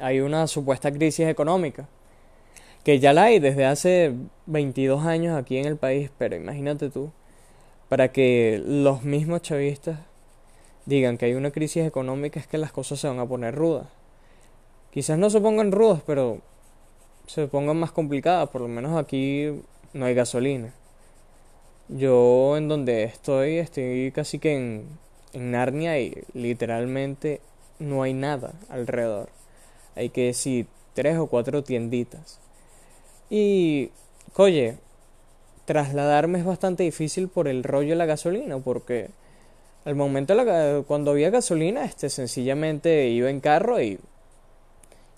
hay 0.00 0.18
una 0.18 0.48
supuesta 0.48 0.90
crisis 0.90 1.28
económica, 1.28 1.86
que 2.82 2.98
ya 2.98 3.12
la 3.12 3.22
hay 3.22 3.38
desde 3.38 3.64
hace 3.64 4.14
22 4.46 5.06
años 5.06 5.38
aquí 5.38 5.58
en 5.58 5.66
el 5.66 5.76
país, 5.76 6.10
pero 6.18 6.34
imagínate 6.34 6.90
tú, 6.90 7.12
para 7.88 8.10
que 8.10 8.60
los 8.66 9.04
mismos 9.04 9.42
chavistas 9.42 10.00
digan 10.84 11.16
que 11.16 11.26
hay 11.26 11.34
una 11.34 11.52
crisis 11.52 11.86
económica 11.86 12.40
es 12.40 12.48
que 12.48 12.58
las 12.58 12.72
cosas 12.72 12.98
se 12.98 13.06
van 13.06 13.20
a 13.20 13.26
poner 13.26 13.54
rudas. 13.54 13.86
Quizás 14.90 15.20
no 15.20 15.30
se 15.30 15.40
pongan 15.40 15.70
rudas, 15.70 16.02
pero 16.04 16.38
se 17.28 17.46
pongan 17.46 17.76
más 17.76 17.92
complicadas, 17.92 18.48
por 18.48 18.62
lo 18.62 18.66
menos 18.66 18.98
aquí 18.98 19.62
no 19.92 20.06
hay 20.06 20.14
gasolina. 20.14 20.74
Yo 21.88 22.56
en 22.56 22.68
donde 22.68 23.04
estoy, 23.04 23.58
estoy 23.58 24.12
casi 24.12 24.38
que 24.38 24.54
en 24.54 25.02
en 25.32 25.50
Narnia 25.50 25.98
y 25.98 26.24
literalmente 26.34 27.40
no 27.78 28.02
hay 28.02 28.12
nada 28.12 28.52
alrededor. 28.68 29.28
Hay 29.96 30.10
que 30.10 30.26
decir 30.26 30.66
tres 30.94 31.18
o 31.18 31.26
cuatro 31.26 31.62
tienditas. 31.64 32.38
Y, 33.30 33.90
oye, 34.36 34.76
trasladarme 35.64 36.38
es 36.38 36.44
bastante 36.44 36.82
difícil 36.82 37.28
por 37.28 37.48
el 37.48 37.64
rollo 37.64 37.90
de 37.90 37.96
la 37.96 38.06
gasolina, 38.06 38.58
porque 38.58 39.08
al 39.84 39.94
momento 39.94 40.34
la, 40.34 40.82
cuando 40.86 41.12
había 41.12 41.30
gasolina, 41.30 41.84
este 41.84 42.10
sencillamente 42.10 43.08
iba 43.08 43.30
en 43.30 43.40
carro 43.40 43.80
y 43.80 43.98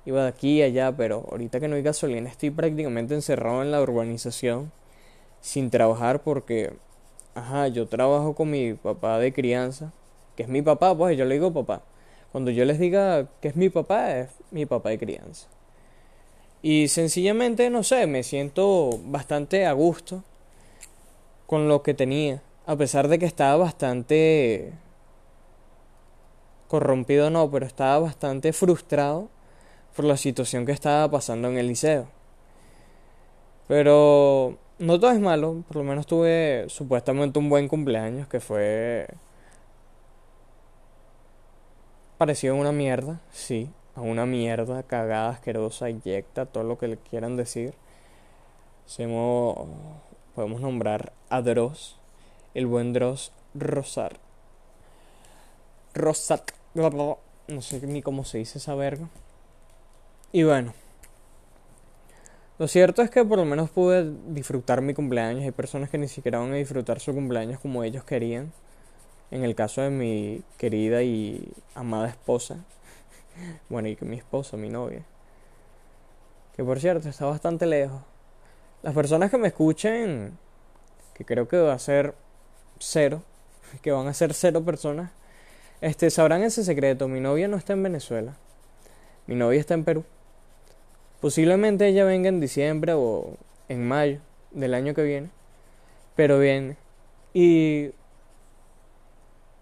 iba 0.06 0.22
de 0.22 0.28
aquí 0.28 0.62
a 0.62 0.66
allá, 0.66 0.92
pero 0.96 1.26
ahorita 1.30 1.60
que 1.60 1.68
no 1.68 1.76
hay 1.76 1.82
gasolina 1.82 2.28
estoy 2.28 2.50
prácticamente 2.50 3.14
encerrado 3.14 3.62
en 3.62 3.70
la 3.70 3.80
urbanización 3.80 4.70
sin 5.44 5.68
trabajar 5.68 6.22
porque, 6.22 6.72
ajá, 7.34 7.68
yo 7.68 7.86
trabajo 7.86 8.34
con 8.34 8.50
mi 8.50 8.72
papá 8.72 9.18
de 9.18 9.30
crianza 9.30 9.92
que 10.36 10.42
es 10.42 10.48
mi 10.48 10.62
papá, 10.62 10.96
pues 10.96 11.18
yo 11.18 11.26
le 11.26 11.34
digo 11.34 11.52
papá. 11.52 11.82
Cuando 12.32 12.50
yo 12.50 12.64
les 12.64 12.78
diga 12.78 13.28
que 13.42 13.48
es 13.48 13.56
mi 13.56 13.68
papá, 13.68 14.16
es 14.16 14.30
mi 14.50 14.64
papá 14.64 14.88
de 14.88 14.98
crianza. 14.98 15.48
Y 16.62 16.88
sencillamente, 16.88 17.68
no 17.68 17.82
sé, 17.82 18.06
me 18.06 18.22
siento 18.22 18.98
bastante 19.04 19.66
a 19.66 19.72
gusto 19.74 20.24
con 21.46 21.68
lo 21.68 21.82
que 21.82 21.92
tenía, 21.92 22.42
a 22.64 22.74
pesar 22.76 23.08
de 23.08 23.18
que 23.18 23.26
estaba 23.26 23.56
bastante 23.56 24.72
corrompido, 26.68 27.28
no, 27.28 27.50
pero 27.50 27.66
estaba 27.66 27.98
bastante 27.98 28.54
frustrado 28.54 29.28
por 29.94 30.06
la 30.06 30.16
situación 30.16 30.64
que 30.64 30.72
estaba 30.72 31.10
pasando 31.10 31.48
en 31.48 31.58
el 31.58 31.68
liceo. 31.68 32.08
Pero 33.68 34.56
no 34.78 34.98
todo 34.98 35.10
es 35.12 35.20
malo, 35.20 35.62
por 35.68 35.76
lo 35.78 35.84
menos 35.84 36.06
tuve 36.06 36.66
supuestamente 36.68 37.38
un 37.38 37.48
buen 37.48 37.68
cumpleaños 37.68 38.28
que 38.28 38.40
fue 38.40 39.06
pareció 42.18 42.54
una 42.54 42.72
mierda, 42.72 43.20
sí, 43.32 43.70
a 43.94 44.00
una 44.00 44.26
mierda 44.26 44.82
cagada, 44.82 45.30
asquerosa, 45.30 45.90
inyecta, 45.90 46.46
todo 46.46 46.64
lo 46.64 46.78
que 46.78 46.88
le 46.88 46.96
quieran 46.96 47.36
decir. 47.36 47.74
Hacemos, 48.86 49.68
podemos 50.34 50.60
nombrar 50.60 51.12
a 51.28 51.42
Dross, 51.42 51.96
el 52.54 52.66
buen 52.66 52.92
Dross 52.92 53.32
Rosar. 53.54 54.18
Rosat, 55.94 56.50
no 56.74 57.18
sé 57.60 57.86
ni 57.86 58.02
cómo 58.02 58.24
se 58.24 58.38
dice 58.38 58.58
esa 58.58 58.74
verga. 58.74 59.08
Y 60.32 60.42
bueno, 60.42 60.74
lo 62.58 62.68
cierto 62.68 63.02
es 63.02 63.10
que 63.10 63.24
por 63.24 63.38
lo 63.38 63.44
menos 63.44 63.70
pude 63.70 64.12
disfrutar 64.28 64.80
mi 64.80 64.94
cumpleaños. 64.94 65.42
Hay 65.42 65.50
personas 65.50 65.90
que 65.90 65.98
ni 65.98 66.08
siquiera 66.08 66.38
van 66.38 66.52
a 66.52 66.56
disfrutar 66.56 67.00
su 67.00 67.12
cumpleaños 67.12 67.60
como 67.60 67.82
ellos 67.84 68.04
querían 68.04 68.52
en 69.30 69.42
el 69.42 69.56
caso 69.56 69.82
de 69.82 69.90
mi 69.90 70.44
querida 70.58 71.02
y 71.02 71.52
amada 71.74 72.08
esposa, 72.08 72.58
bueno, 73.68 73.88
y 73.88 73.96
que 73.96 74.04
mi 74.04 74.16
esposa, 74.16 74.56
mi 74.56 74.68
novia, 74.68 75.02
que 76.54 76.62
por 76.62 76.78
cierto 76.78 77.08
está 77.08 77.26
bastante 77.26 77.66
lejos. 77.66 78.00
Las 78.82 78.94
personas 78.94 79.32
que 79.32 79.38
me 79.38 79.48
escuchen, 79.48 80.38
que 81.14 81.24
creo 81.24 81.48
que 81.48 81.58
va 81.58 81.72
a 81.72 81.78
ser 81.80 82.14
cero, 82.78 83.22
que 83.82 83.90
van 83.90 84.06
a 84.06 84.14
ser 84.14 84.34
cero 84.34 84.64
personas, 84.64 85.10
este, 85.80 86.10
sabrán 86.10 86.44
ese 86.44 86.62
secreto. 86.62 87.08
Mi 87.08 87.18
novia 87.18 87.48
no 87.48 87.56
está 87.56 87.72
en 87.72 87.82
Venezuela, 87.82 88.36
mi 89.26 89.34
novia 89.34 89.58
está 89.58 89.74
en 89.74 89.84
Perú. 89.84 90.04
Posiblemente 91.24 91.88
ella 91.88 92.04
venga 92.04 92.28
en 92.28 92.38
diciembre 92.38 92.92
o 92.92 93.38
en 93.70 93.88
mayo 93.88 94.20
del 94.50 94.74
año 94.74 94.92
que 94.92 95.02
viene, 95.02 95.30
pero 96.14 96.38
viene. 96.38 96.76
Y 97.32 97.92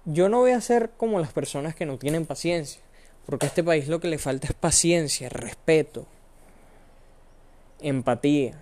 yo 0.05 0.29
no 0.29 0.41
voy 0.41 0.51
a 0.51 0.61
ser 0.61 0.91
como 0.97 1.21
las 1.21 1.33
personas 1.33 1.77
que 1.77 1.87
no 1.87 1.99
tienen 1.99 2.27
paciencia, 2.27 2.83
porque 3.27 3.47
a 3.47 3.49
este 3.49 3.63
país 3.63 3.87
lo 3.87 4.01
que 4.01 4.09
le 4.09 4.19
falta 4.19 4.49
es 4.49 4.55
paciencia, 4.55 5.29
respeto, 5.29 6.05
empatía. 7.81 8.61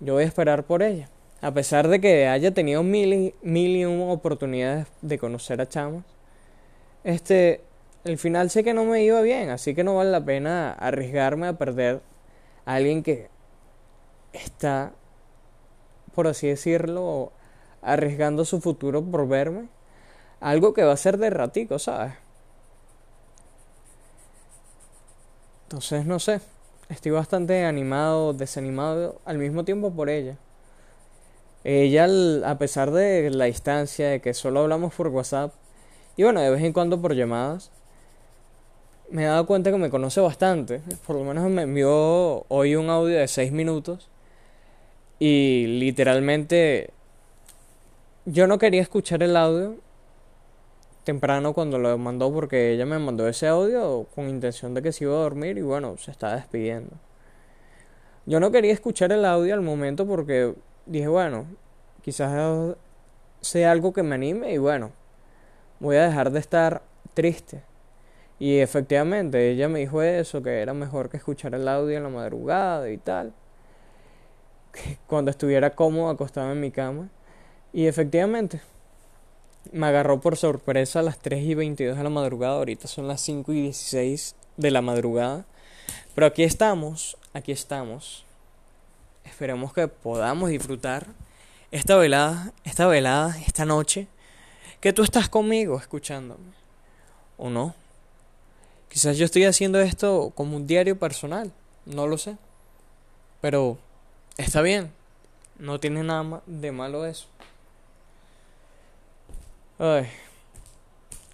Yo 0.00 0.14
voy 0.14 0.24
a 0.24 0.26
esperar 0.26 0.64
por 0.64 0.82
ella, 0.82 1.10
a 1.40 1.54
pesar 1.54 1.86
de 1.86 2.00
que 2.00 2.26
haya 2.26 2.52
tenido 2.52 2.82
mil 2.82 3.12
y, 3.12 3.34
mil 3.40 3.86
oportunidades 4.08 4.88
de 5.00 5.16
conocer 5.20 5.60
a 5.60 5.68
chamas. 5.68 6.04
Este, 7.04 7.60
el 8.04 8.18
final 8.18 8.50
sé 8.50 8.62
que 8.64 8.74
no 8.74 8.84
me 8.84 9.02
iba 9.02 9.20
bien, 9.22 9.50
así 9.50 9.74
que 9.74 9.82
no 9.82 9.96
vale 9.96 10.10
la 10.10 10.24
pena 10.24 10.72
arriesgarme 10.72 11.48
a 11.48 11.58
perder 11.58 12.02
alguien 12.66 13.02
que 13.02 13.28
está, 14.32 14.92
por 16.14 16.26
así 16.26 16.48
decirlo, 16.48 17.32
arriesgando 17.80 18.44
su 18.44 18.60
futuro 18.60 19.02
por 19.02 19.26
verme, 19.26 19.68
algo 20.40 20.74
que 20.74 20.84
va 20.84 20.92
a 20.92 20.96
ser 20.98 21.16
de 21.18 21.30
ratico, 21.30 21.78
¿sabes? 21.78 22.14
Entonces, 25.64 26.04
no 26.04 26.18
sé, 26.18 26.40
estoy 26.90 27.12
bastante 27.12 27.64
animado, 27.64 28.34
desanimado 28.34 29.20
al 29.24 29.38
mismo 29.38 29.64
tiempo 29.64 29.90
por 29.90 30.10
ella. 30.10 30.36
Ella, 31.64 32.06
a 32.44 32.58
pesar 32.58 32.90
de 32.90 33.30
la 33.30 33.46
distancia, 33.46 34.10
de 34.10 34.20
que 34.20 34.34
solo 34.34 34.60
hablamos 34.60 34.94
por 34.94 35.08
WhatsApp, 35.08 35.54
y 36.16 36.22
bueno, 36.22 36.40
de 36.40 36.50
vez 36.50 36.62
en 36.62 36.74
cuando 36.74 37.00
por 37.00 37.14
llamadas, 37.14 37.70
me 39.14 39.22
he 39.22 39.26
dado 39.26 39.46
cuenta 39.46 39.70
que 39.70 39.78
me 39.78 39.90
conoce 39.90 40.20
bastante. 40.20 40.80
Por 41.06 41.14
lo 41.14 41.22
menos 41.22 41.48
me 41.48 41.62
envió 41.62 42.44
hoy 42.48 42.74
un 42.74 42.90
audio 42.90 43.16
de 43.16 43.28
6 43.28 43.52
minutos. 43.52 44.10
Y 45.20 45.66
literalmente 45.78 46.90
yo 48.24 48.48
no 48.48 48.58
quería 48.58 48.82
escuchar 48.82 49.22
el 49.22 49.36
audio 49.36 49.76
temprano 51.04 51.52
cuando 51.52 51.78
lo 51.78 51.96
mandó 51.96 52.32
porque 52.32 52.72
ella 52.72 52.86
me 52.86 52.98
mandó 52.98 53.28
ese 53.28 53.46
audio 53.46 54.08
con 54.16 54.28
intención 54.28 54.74
de 54.74 54.82
que 54.82 54.90
se 54.90 55.04
iba 55.04 55.14
a 55.14 55.18
dormir 55.18 55.58
y 55.58 55.62
bueno, 55.62 55.96
se 55.96 56.10
estaba 56.10 56.34
despidiendo. 56.34 56.96
Yo 58.26 58.40
no 58.40 58.50
quería 58.50 58.72
escuchar 58.72 59.12
el 59.12 59.24
audio 59.24 59.54
al 59.54 59.60
momento 59.60 60.08
porque 60.08 60.56
dije, 60.86 61.06
bueno, 61.06 61.46
quizás 62.02 62.76
sea 63.42 63.70
algo 63.70 63.92
que 63.92 64.02
me 64.02 64.16
anime 64.16 64.54
y 64.54 64.58
bueno, 64.58 64.90
voy 65.78 65.98
a 65.98 66.08
dejar 66.08 66.32
de 66.32 66.40
estar 66.40 66.82
triste. 67.14 67.62
Y 68.38 68.58
efectivamente, 68.58 69.50
ella 69.50 69.68
me 69.68 69.80
dijo 69.80 70.02
eso, 70.02 70.42
que 70.42 70.60
era 70.60 70.74
mejor 70.74 71.08
que 71.08 71.16
escuchar 71.16 71.54
el 71.54 71.68
audio 71.68 71.96
en 71.96 72.02
la 72.02 72.08
madrugada 72.08 72.90
y 72.90 72.98
tal. 72.98 73.32
cuando 75.06 75.30
estuviera 75.30 75.74
cómodo 75.74 76.10
acostado 76.10 76.52
en 76.52 76.60
mi 76.60 76.70
cama. 76.70 77.08
Y 77.72 77.86
efectivamente, 77.86 78.60
me 79.72 79.86
agarró 79.86 80.20
por 80.20 80.36
sorpresa 80.36 81.00
a 81.00 81.02
las 81.02 81.18
3 81.18 81.42
y 81.42 81.54
22 81.54 81.96
de 81.96 82.02
la 82.02 82.10
madrugada. 82.10 82.56
Ahorita 82.56 82.88
son 82.88 83.08
las 83.08 83.20
5 83.22 83.52
y 83.52 83.62
16 83.62 84.36
de 84.56 84.70
la 84.70 84.82
madrugada. 84.82 85.44
Pero 86.14 86.26
aquí 86.26 86.44
estamos, 86.44 87.16
aquí 87.32 87.52
estamos. 87.52 88.24
Esperemos 89.24 89.72
que 89.72 89.88
podamos 89.88 90.50
disfrutar 90.50 91.06
esta 91.70 91.96
velada, 91.96 92.52
esta 92.62 92.86
velada, 92.86 93.36
esta 93.46 93.64
noche. 93.64 94.06
Que 94.80 94.92
tú 94.92 95.02
estás 95.02 95.28
conmigo 95.28 95.78
escuchándome. 95.78 96.52
¿O 97.36 97.50
no? 97.50 97.74
Quizás 98.94 99.18
yo 99.18 99.24
estoy 99.24 99.42
haciendo 99.44 99.80
esto 99.80 100.30
como 100.36 100.54
un 100.54 100.68
diario 100.68 100.96
personal. 100.96 101.50
No 101.84 102.06
lo 102.06 102.16
sé. 102.16 102.36
Pero 103.40 103.76
está 104.36 104.62
bien. 104.62 104.92
No 105.58 105.80
tiene 105.80 106.04
nada 106.04 106.42
de 106.46 106.70
malo 106.70 107.04
eso. 107.04 107.26
Ay. 109.80 110.06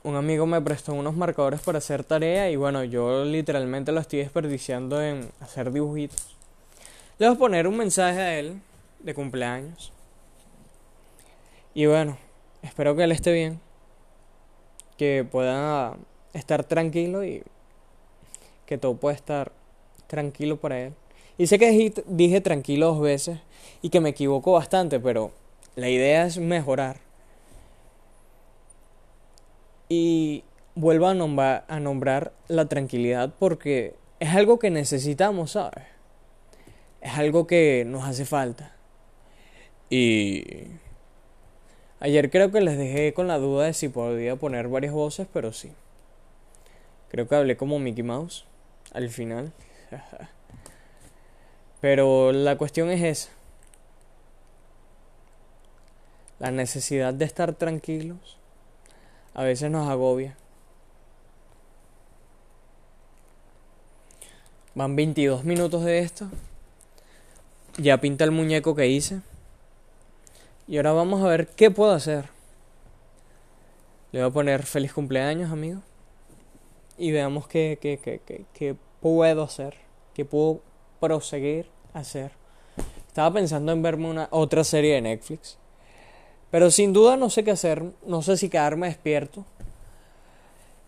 Un 0.03 0.16
amigo 0.16 0.46
me 0.46 0.62
prestó 0.62 0.94
unos 0.94 1.14
marcadores 1.14 1.61
para 1.61 1.77
hacer 1.77 2.03
tarea 2.03 2.51
y 2.51 2.57
bueno, 2.57 2.83
yo 2.83 3.27
literalmente 3.27 3.92
lo 3.92 4.01
estoy 4.01 4.20
desperdiciando 4.20 5.03
en 5.03 5.31
hacer 5.40 5.70
dibujitos. 5.70 6.35
Le 7.18 7.27
voy 7.27 7.37
a 7.37 7.38
poner 7.38 7.66
un 7.66 7.77
mensaje 7.77 8.20
a 8.20 8.38
él 8.38 8.62
de 9.01 9.12
cumpleaños. 9.12 9.92
Y 11.75 11.85
bueno, 11.85 12.16
espero 12.62 12.96
que 12.96 13.05
él 13.05 13.12
esté 13.12 13.35
bien. 13.35 13.61
Que 14.96 15.29
pueda 15.31 15.99
estar 16.33 16.64
tranquilo 16.64 17.25
y 17.25 17.43
que 18.66 18.79
todo 18.79 18.95
pueda 18.95 19.16
estar 19.16 19.53
tranquilo 20.07 20.59
para 20.59 20.81
él. 20.81 20.95
Y 21.38 21.47
sé 21.47 21.59
que 21.59 21.93
dije 22.07 22.40
tranquilo 22.40 22.88
dos 22.88 23.01
veces 23.01 23.40
y 23.83 23.90
que 23.90 24.01
me 24.01 24.11
equivoco 24.11 24.53
bastante, 24.53 25.01
pero 25.01 25.33
la 25.77 25.88
idea 25.88 26.27
es 26.27 26.38
mejorar 26.38 26.99
y 29.88 30.45
vuelvo 30.75 31.09
a 31.09 31.11
a 31.11 31.81
nombrar 31.81 32.33
la 32.49 32.66
tranquilidad 32.66 33.33
porque 33.38 33.95
es 34.21 34.29
algo 34.35 34.59
que 34.59 34.71
necesitamos, 34.71 35.53
¿sabes? 35.53 35.85
Es 37.01 37.12
algo 37.19 37.47
que 37.47 37.85
nos 37.87 38.05
hace 38.05 38.25
falta. 38.25 38.77
Y 39.88 40.45
ayer 41.99 42.31
creo 42.31 42.53
que 42.53 42.61
les 42.61 42.79
dejé 42.79 43.12
con 43.14 43.27
la 43.27 43.38
duda 43.38 43.64
de 43.66 43.73
si 43.73 43.88
podía 43.88 44.37
poner 44.37 44.69
varias 44.69 44.93
voces, 44.93 45.27
pero 45.33 45.53
sí. 45.53 45.73
Creo 47.11 47.29
que 47.29 47.35
hablé 47.35 47.57
como 47.57 47.79
Mickey 47.79 48.03
Mouse 48.03 48.44
al 48.92 49.09
final. 49.11 49.53
pero 51.81 52.33
la 52.33 52.57
cuestión 52.57 52.90
es 52.90 53.03
esa. 53.03 53.31
La 56.38 56.51
necesidad 56.51 57.12
de 57.12 57.25
estar 57.25 57.53
tranquilos 57.55 58.38
a 59.35 59.42
veces 59.42 59.70
nos 59.70 59.88
agobia. 59.88 60.37
Van 64.75 64.94
22 64.96 65.44
minutos 65.44 65.85
de 65.85 65.99
esto. 65.99 66.29
Ya 67.77 67.99
pinta 68.01 68.25
el 68.25 68.31
muñeco 68.31 68.75
que 68.75 68.87
hice. 68.87 69.20
Y 70.66 70.77
ahora 70.77 70.92
vamos 70.92 71.23
a 71.23 71.29
ver 71.29 71.49
qué 71.49 71.70
puedo 71.70 71.92
hacer. 71.92 72.27
Le 74.12 74.20
voy 74.20 74.31
a 74.31 74.33
poner 74.33 74.62
feliz 74.62 74.92
cumpleaños, 74.92 75.51
amigo. 75.51 75.83
Y 77.01 77.13
veamos 77.13 77.49
qué, 77.49 77.79
qué, 77.81 77.99
qué, 77.99 78.45
qué 78.53 78.77
puedo 79.01 79.43
hacer. 79.43 79.75
Qué 80.13 80.27
puedo 80.27 80.61
proseguir 81.01 81.71
a 81.95 82.01
hacer. 82.01 82.33
Estaba 83.09 83.33
pensando 83.33 83.73
en 83.73 83.81
verme 83.81 84.11
una 84.11 84.29
otra 84.31 84.65
serie 84.65 84.97
de 84.97 85.01
Netflix. 85.01 85.57
Pero 86.51 86.71
sin 86.71 86.93
duda 86.93 87.17
no 87.17 87.31
sé 87.31 87.43
qué 87.43 87.53
hacer, 87.53 87.83
no 88.05 88.21
sé 88.21 88.37
si 88.37 88.51
quedarme 88.51 88.89
despierto. 88.89 89.47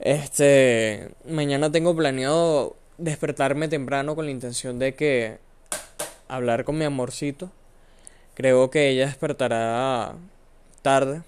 Este, 0.00 1.14
mañana 1.24 1.72
tengo 1.72 1.96
planeado 1.96 2.76
despertarme 2.98 3.68
temprano 3.68 4.14
con 4.14 4.26
la 4.26 4.32
intención 4.32 4.78
de 4.78 4.94
que 4.94 5.38
hablar 6.28 6.64
con 6.64 6.76
mi 6.76 6.84
amorcito. 6.84 7.50
Creo 8.34 8.68
que 8.68 8.90
ella 8.90 9.06
despertará 9.06 10.16
tarde. 10.82 11.22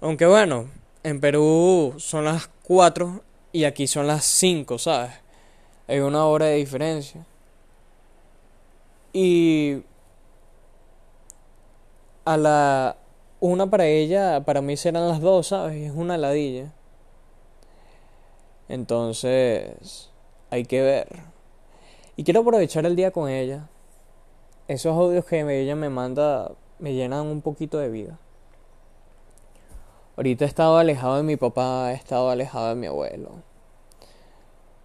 Aunque 0.00 0.26
bueno, 0.26 0.68
en 1.02 1.20
Perú 1.20 1.94
son 1.98 2.24
las 2.24 2.48
4 2.64 3.22
y 3.52 3.64
aquí 3.64 3.86
son 3.86 4.06
las 4.06 4.24
5, 4.24 4.78
¿sabes? 4.78 5.12
Hay 5.88 6.00
una 6.00 6.26
hora 6.26 6.46
de 6.46 6.56
diferencia. 6.56 7.26
Y 9.12 9.82
a 12.24 12.36
la 12.36 12.96
una 13.40 13.68
para 13.68 13.86
ella, 13.86 14.44
para 14.44 14.60
mí 14.60 14.76
serán 14.76 15.08
las 15.08 15.20
dos, 15.20 15.48
¿sabes? 15.48 15.76
Es 15.76 15.92
una 15.92 16.18
ladilla. 16.18 16.72
Entonces, 18.68 20.10
hay 20.50 20.64
que 20.64 20.82
ver. 20.82 21.08
Y 22.16 22.24
quiero 22.24 22.40
aprovechar 22.40 22.86
el 22.86 22.94
día 22.96 23.10
con 23.10 23.28
ella. 23.28 23.68
Esos 24.68 24.96
audios 24.96 25.24
que 25.24 25.40
ella 25.40 25.74
me 25.74 25.88
manda 25.88 26.52
me 26.78 26.94
llenan 26.94 27.26
un 27.26 27.40
poquito 27.40 27.78
de 27.78 27.88
vida. 27.88 28.18
Ahorita 30.20 30.44
he 30.44 30.48
estado 30.48 30.76
alejado 30.76 31.16
de 31.16 31.22
mi 31.22 31.38
papá, 31.38 31.92
he 31.92 31.94
estado 31.94 32.28
alejado 32.28 32.68
de 32.68 32.74
mi 32.74 32.86
abuelo. 32.86 33.36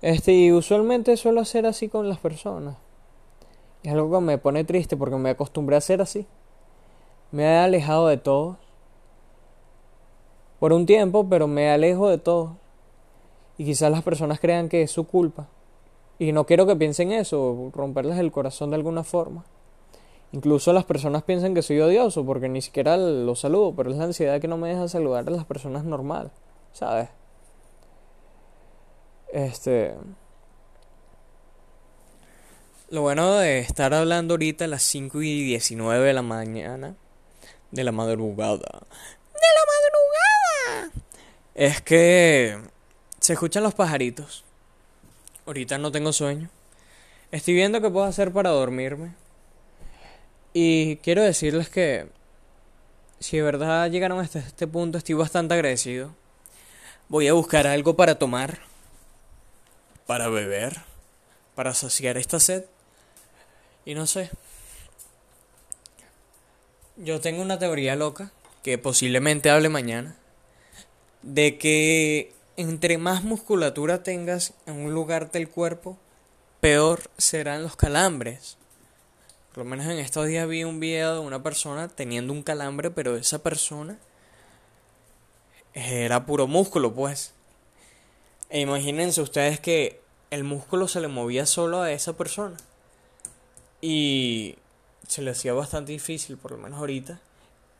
Este, 0.01 0.31
y 0.31 0.53
usualmente 0.53 1.17
suelo 1.17 1.41
hacer 1.41 1.65
así 1.65 1.89
con 1.89 2.07
las 2.07 2.19
personas. 2.19 2.77
Es 3.83 3.91
algo 3.91 4.09
que 4.17 4.23
me 4.23 4.37
pone 4.37 4.63
triste 4.63 4.95
porque 4.95 5.17
me 5.17 5.31
acostumbré 5.31 5.75
a 5.75 5.79
hacer 5.79 6.01
así. 6.01 6.25
Me 7.31 7.43
he 7.43 7.57
alejado 7.57 8.07
de 8.07 8.15
todos. 8.15 8.55
Por 10.57 10.71
un 10.71 10.85
tiempo, 10.85 11.27
pero 11.27 11.47
me 11.47 11.69
alejo 11.69 12.07
de 12.07 12.17
todos. 12.17 12.51
Y 13.57 13.65
quizás 13.65 13.91
las 13.91 14.03
personas 14.03 14.39
crean 14.39 14.69
que 14.69 14.83
es 14.83 14.91
su 14.91 15.05
culpa. 15.05 15.49
Y 16.17 16.31
no 16.31 16.45
quiero 16.45 16.65
que 16.65 16.77
piensen 16.77 17.11
eso, 17.11 17.71
romperles 17.73 18.19
el 18.19 18.31
corazón 18.31 18.69
de 18.69 18.77
alguna 18.77 19.03
forma. 19.03 19.43
Incluso 20.35 20.73
las 20.73 20.83
personas 20.83 21.23
piensan 21.23 21.53
que 21.53 21.61
soy 21.61 21.79
odioso 21.79 22.25
porque 22.25 22.49
ni 22.49 22.61
siquiera 22.61 22.97
los 22.97 23.39
saludo, 23.39 23.73
pero 23.73 23.89
es 23.89 23.95
la 23.95 24.03
ansiedad 24.03 24.41
que 24.41 24.49
no 24.49 24.57
me 24.57 24.67
deja 24.67 24.89
saludar 24.89 25.25
a 25.25 25.31
las 25.31 25.45
personas 25.45 25.85
normal, 25.85 26.29
¿sabes? 26.73 27.07
Este. 29.31 29.95
Lo 32.89 32.99
bueno 32.99 33.35
de 33.35 33.59
estar 33.59 33.93
hablando 33.93 34.33
ahorita 34.33 34.65
a 34.65 34.67
las 34.67 34.83
5 34.83 35.21
y 35.21 35.41
19 35.45 36.05
de 36.05 36.13
la 36.13 36.21
mañana 36.21 36.97
de 37.71 37.83
la 37.85 37.93
madrugada. 37.93 38.57
De 38.57 39.49
la 39.55 39.63
madrugada. 39.71 41.01
Es 41.53 41.81
que 41.81 42.59
se 43.21 43.31
escuchan 43.31 43.63
los 43.63 43.73
pajaritos. 43.73 44.43
Ahorita 45.45 45.77
no 45.77 45.93
tengo 45.93 46.11
sueño. 46.11 46.49
Estoy 47.31 47.53
viendo 47.53 47.79
qué 47.79 47.89
puedo 47.89 48.05
hacer 48.05 48.33
para 48.33 48.49
dormirme. 48.49 49.13
Y 50.57 50.95
quiero 51.03 51.21
decirles 51.21 51.67
que 51.67 52.07
si 53.19 53.35
de 53.35 53.43
verdad 53.43 53.91
llegaron 53.91 54.21
hasta 54.21 54.39
este 54.39 54.67
punto, 54.67 54.97
estoy 54.97 55.13
bastante 55.13 55.53
agradecido. 55.53 56.15
Voy 57.09 57.27
a 57.27 57.33
buscar 57.33 57.67
algo 57.67 57.97
para 57.97 58.17
tomar, 58.17 58.59
para 60.07 60.29
beber, 60.29 60.77
para 61.55 61.73
saciar 61.73 62.15
esta 62.17 62.39
sed. 62.39 62.63
Y 63.83 63.95
no 63.95 64.07
sé. 64.07 64.29
Yo 66.95 67.19
tengo 67.19 67.41
una 67.41 67.59
teoría 67.59 67.97
loca, 67.97 68.31
que 68.63 68.77
posiblemente 68.77 69.49
hable 69.49 69.67
mañana, 69.67 70.15
de 71.21 71.57
que 71.57 72.31
entre 72.55 72.97
más 72.97 73.25
musculatura 73.25 74.03
tengas 74.03 74.53
en 74.67 74.75
un 74.85 74.93
lugar 74.93 75.31
del 75.33 75.49
cuerpo, 75.49 75.97
peor 76.61 77.11
serán 77.17 77.61
los 77.61 77.75
calambres. 77.75 78.57
Por 79.55 79.63
lo 79.63 79.69
menos 79.69 79.85
en 79.85 79.99
estos 79.99 80.27
días 80.27 80.49
vi 80.49 80.65
un 80.65 80.81
video 80.81 81.13
de 81.13 81.19
una 81.21 81.41
persona 81.41 81.87
teniendo 81.87 82.33
un 82.33 82.43
calambre, 82.43 82.91
pero 82.91 83.15
esa 83.15 83.39
persona 83.39 83.97
era 85.73 86.25
puro 86.25 86.45
músculo, 86.45 86.93
pues. 86.93 87.33
E 88.49 88.59
imagínense 88.59 89.21
ustedes 89.21 89.61
que 89.61 90.01
el 90.29 90.43
músculo 90.43 90.89
se 90.89 90.99
le 90.99 91.07
movía 91.07 91.45
solo 91.45 91.81
a 91.81 91.93
esa 91.93 92.17
persona. 92.17 92.57
Y 93.79 94.57
se 95.07 95.21
le 95.21 95.31
hacía 95.31 95.53
bastante 95.53 95.93
difícil, 95.93 96.35
por 96.35 96.51
lo 96.51 96.57
menos 96.57 96.79
ahorita, 96.79 97.21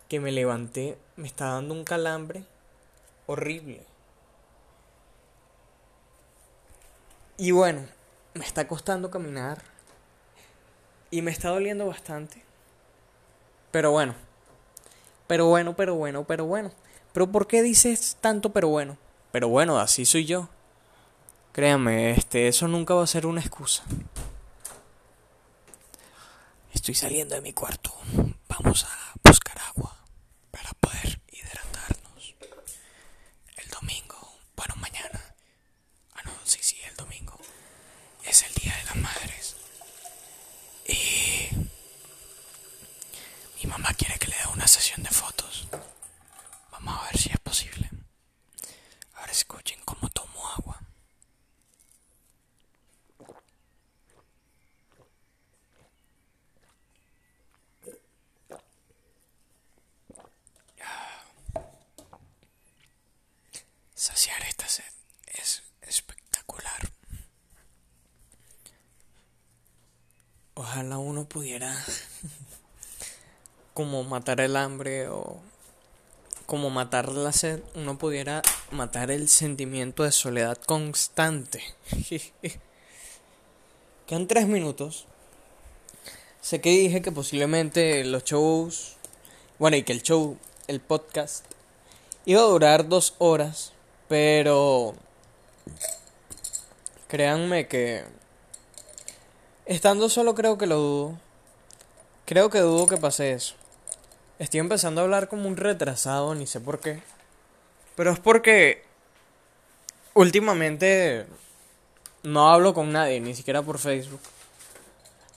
que 0.08 0.22
me 0.22 0.32
levanté, 0.32 0.98
me 1.18 1.28
está 1.28 1.48
dando 1.48 1.74
un 1.74 1.84
calambre 1.84 2.46
horrible. 3.26 3.84
Y 7.38 7.52
bueno, 7.52 7.86
me 8.34 8.46
está 8.46 8.66
costando 8.66 9.12
caminar. 9.12 9.75
Y 11.16 11.22
me 11.22 11.32
está 11.32 11.48
doliendo 11.48 11.86
bastante. 11.88 12.44
Pero 13.72 13.92
bueno. 13.92 14.16
Pero 15.28 15.46
bueno, 15.48 15.74
pero 15.74 15.96
bueno, 15.96 16.26
pero 16.26 16.44
bueno. 16.44 16.74
Pero 17.14 17.32
¿por 17.32 17.48
qué 17.48 17.62
dices 17.62 18.18
tanto 18.20 18.52
pero 18.52 18.68
bueno? 18.68 18.98
Pero 19.32 19.48
bueno, 19.48 19.80
así 19.80 20.04
soy 20.06 20.26
yo. 20.26 20.50
Créame, 21.54 22.12
este, 22.12 22.50
eso 22.50 22.68
nunca 22.68 22.96
va 22.96 23.04
a 23.06 23.08
ser 23.08 23.28
una 23.28 23.40
excusa. 23.40 23.86
Estoy 26.74 26.96
saliendo 26.96 27.36
de 27.36 27.40
mi 27.40 27.54
cuarto. 27.54 27.94
Vamos 28.50 28.84
a 28.84 29.14
buscar 29.24 29.58
agua 29.70 29.96
para 30.52 30.72
poder 30.82 31.22
hidratarnos. 31.32 32.36
El 33.56 33.70
domingo, 33.70 34.18
bueno, 34.58 34.76
mañana. 34.82 35.34
Ah, 36.14 36.24
no, 36.26 36.32
sí, 36.44 36.60
sí, 36.62 36.76
el 36.90 36.96
domingo. 36.98 37.40
Es 38.26 38.44
el 38.44 38.54
Día 38.56 38.76
de 38.76 38.84
las 38.84 38.96
Madres. 38.98 39.56
Y 40.88 41.50
mi 43.64 43.70
mamá 43.70 43.92
quiere 43.94 44.20
que 44.20 44.28
le 44.28 44.36
dé 44.38 44.48
una 44.54 44.68
sesión 44.68 45.02
de 45.04 45.10
fotos. 45.10 45.68
Vamos 46.72 47.00
a 47.02 47.06
ver 47.06 47.18
si 47.18 47.30
es 47.30 47.40
posible. 47.40 47.90
Ahora 49.16 49.32
escuchen 49.32 49.80
cómo 49.84 50.10
tomo 50.10 50.48
agua. 50.48 50.80
Saciar 63.96 64.44
esta 64.44 64.68
sed 64.68 64.84
es 65.26 65.64
espectacular. 65.82 66.92
Ojalá 70.54 70.98
uno 71.00 71.26
pudiera 71.28 71.76
como 73.76 74.06
matar 74.06 74.40
el 74.40 74.56
hambre 74.56 75.10
o 75.10 75.38
como 76.46 76.70
matar 76.70 77.10
la 77.10 77.34
sed, 77.34 77.62
uno 77.76 77.98
pudiera 77.98 78.42
matar 78.72 79.12
el 79.12 79.28
sentimiento 79.28 80.04
de 80.04 80.14
soledad 80.14 80.58
constante. 80.66 81.62
Quedan 84.08 84.28
tres 84.28 84.48
minutos. 84.48 85.08
Sé 86.40 86.62
que 86.62 86.70
dije 86.70 87.02
que 87.02 87.12
posiblemente 87.12 88.06
los 88.06 88.24
shows, 88.24 88.96
bueno, 89.60 89.76
y 89.76 89.84
que 89.84 89.92
el 89.92 90.04
show, 90.04 90.38
el 90.68 90.80
podcast, 90.80 91.44
iba 92.24 92.40
a 92.40 92.46
durar 92.46 92.88
dos 92.88 93.16
horas, 93.18 93.74
pero 94.08 94.96
créanme 97.10 97.68
que 97.68 98.06
estando 99.66 100.08
solo 100.08 100.34
creo 100.34 100.58
que 100.58 100.66
lo 100.66 100.78
dudo. 100.78 101.20
Creo 102.26 102.50
que 102.50 102.60
dudo 102.60 102.88
que 102.88 102.96
pase 102.96 103.34
eso. 103.34 103.56
Estoy 104.38 104.60
empezando 104.60 105.00
a 105.00 105.06
hablar 105.06 105.30
como 105.30 105.48
un 105.48 105.56
retrasado, 105.56 106.36
ni 106.36 106.46
sé 106.46 106.60
por 106.60 106.82
qué. 106.82 107.02
Pero 107.96 108.12
es 108.12 108.20
porque 108.20 108.84
últimamente 110.14 111.26
no 112.24 112.50
hablo 112.50 112.74
con 112.74 112.92
nadie, 112.92 113.22
ni 113.22 113.34
siquiera 113.34 113.62
por 113.62 113.80
Facebook. 113.80 114.20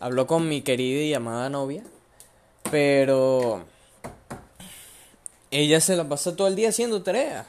Hablo 0.01 0.27
con 0.27 0.49
mi 0.49 0.63
querida 0.63 1.03
y 1.03 1.15
amada 1.15 1.49
novia. 1.49 1.85
Pero 2.71 3.65
ella 5.53 5.81
se 5.81 5.95
la 5.95 6.09
pasa 6.09 6.35
todo 6.35 6.49
el 6.49 6.57
día 6.57 6.71
haciendo 6.71 7.03
tarea. 7.03 7.47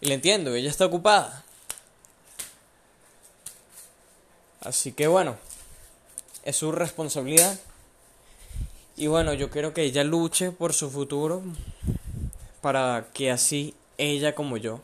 Y 0.00 0.06
le 0.06 0.14
entiendo, 0.14 0.54
ella 0.54 0.70
está 0.70 0.86
ocupada. 0.86 1.44
Así 4.60 4.92
que 4.92 5.06
bueno, 5.06 5.36
es 6.42 6.56
su 6.56 6.72
responsabilidad. 6.72 7.58
Y 8.96 9.08
bueno, 9.08 9.34
yo 9.34 9.50
quiero 9.50 9.74
que 9.74 9.82
ella 9.82 10.04
luche 10.04 10.52
por 10.52 10.72
su 10.72 10.90
futuro 10.90 11.42
para 12.60 13.08
que 13.12 13.30
así 13.32 13.74
ella 13.98 14.34
como 14.34 14.56
yo, 14.56 14.80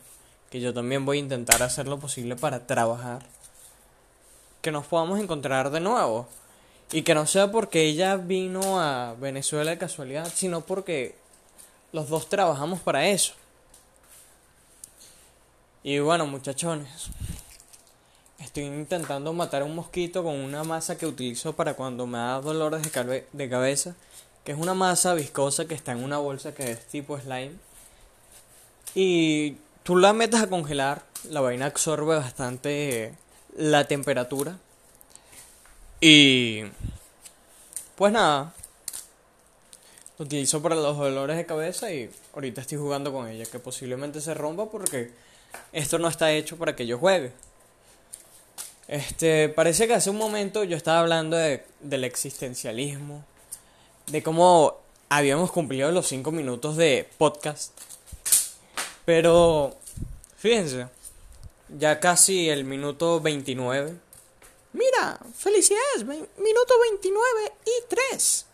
que 0.51 0.61
yo 0.61 0.75
también 0.75 1.05
voy 1.07 1.19
a 1.19 1.21
intentar 1.21 1.63
hacer 1.63 1.87
lo 1.87 1.99
posible 1.99 2.35
para 2.35 2.67
trabajar, 2.67 3.23
que 4.63 4.73
nos 4.73 4.87
podamos 4.87 5.21
encontrar 5.21 5.71
de 5.71 5.81
nuevo. 5.81 6.27
Y 6.93 7.03
que 7.03 7.15
no 7.15 7.25
sea 7.25 7.53
porque 7.53 7.85
ella 7.85 8.17
vino 8.17 8.81
a 8.81 9.15
Venezuela 9.15 9.71
de 9.71 9.79
casualidad, 9.79 10.29
sino 10.35 10.63
porque 10.63 11.15
los 11.93 12.09
dos 12.09 12.29
trabajamos 12.29 12.81
para 12.81 13.07
eso. 13.07 13.35
Y 15.85 16.01
bueno, 16.01 16.27
muchachones, 16.27 17.11
estoy 18.41 18.65
intentando 18.65 19.33
matar 19.33 19.63
a 19.63 19.65
un 19.65 19.75
mosquito 19.75 20.25
con 20.25 20.35
una 20.35 20.65
masa 20.65 20.97
que 20.97 21.07
utilizo 21.07 21.53
para 21.55 21.75
cuando 21.75 22.07
me 22.07 22.19
da 22.19 22.41
dolores 22.41 22.83
de, 22.83 23.27
de 23.33 23.49
cabeza, 23.49 23.95
que 24.45 24.53
es 24.53 24.59
una 24.59 24.75
masa 24.75 25.15
viscosa 25.15 25.67
que 25.67 25.75
está 25.75 25.93
en 25.93 26.03
una 26.03 26.19
bolsa 26.19 26.55
que 26.55 26.73
es 26.73 26.87
tipo 26.87 27.19
slime. 27.19 27.53
Y 28.95 29.57
tú 29.83 29.97
la 29.97 30.13
metes 30.13 30.41
a 30.41 30.49
congelar, 30.49 31.05
la 31.29 31.41
vaina 31.41 31.67
absorbe 31.67 32.17
bastante 32.17 33.15
la 33.57 33.87
temperatura. 33.87 34.59
Y 36.01 36.63
pues 37.95 38.13
nada, 38.13 38.55
lo 40.19 40.25
utilizo 40.25 40.63
para 40.63 40.75
los 40.75 40.97
dolores 40.97 41.37
de 41.37 41.47
cabeza 41.47 41.93
y 41.93 42.11
ahorita 42.35 42.63
estoy 42.63 42.79
jugando 42.79 43.13
con 43.13 43.29
ella, 43.29 43.45
que 43.45 43.59
posiblemente 43.59 44.23
se 44.23 44.33
rompa 44.33 44.71
porque 44.71 45.13
esto 45.73 45.99
no 45.99 46.09
está 46.09 46.33
hecho 46.33 46.57
para 46.57 46.75
que 46.75 46.87
yo 46.87 46.99
juegue. 46.99 47.33
Este, 48.91 49.49
parece 49.49 49.87
que 49.87 49.95
hace 49.95 50.11
un 50.11 50.17
momento 50.17 50.65
yo 50.65 50.77
estaba 50.77 50.99
hablando 50.99 51.37
de, 51.37 51.65
del 51.79 52.03
existencialismo, 52.03 53.25
de 54.09 54.21
cómo 54.21 54.79
habíamos 55.09 55.53
cumplido 55.53 55.93
los 55.93 56.09
5 56.09 56.33
minutos 56.33 56.77
de 56.77 57.09
podcast. 57.17 57.71
Pero, 59.05 59.77
fíjense, 60.37 60.89
ya 61.69 62.01
casi 62.01 62.49
el 62.49 62.65
minuto 62.65 63.21
29. 63.21 63.95
Mira, 64.73 65.21
felicidades, 65.37 66.05
minuto 66.05 66.75
29 66.83 67.53
y 67.67 67.95
3. 68.11 68.47